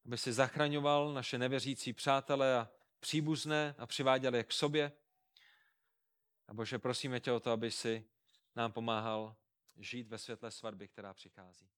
[0.07, 2.69] aby si zachraňoval naše nevěřící přátele a
[3.01, 4.93] příbuzné a přiváděl je k sobě.
[6.49, 8.05] A Bože, prosíme tě o to, aby si
[8.55, 9.37] nám pomáhal
[9.77, 11.69] žít ve světle svatby, která přichází.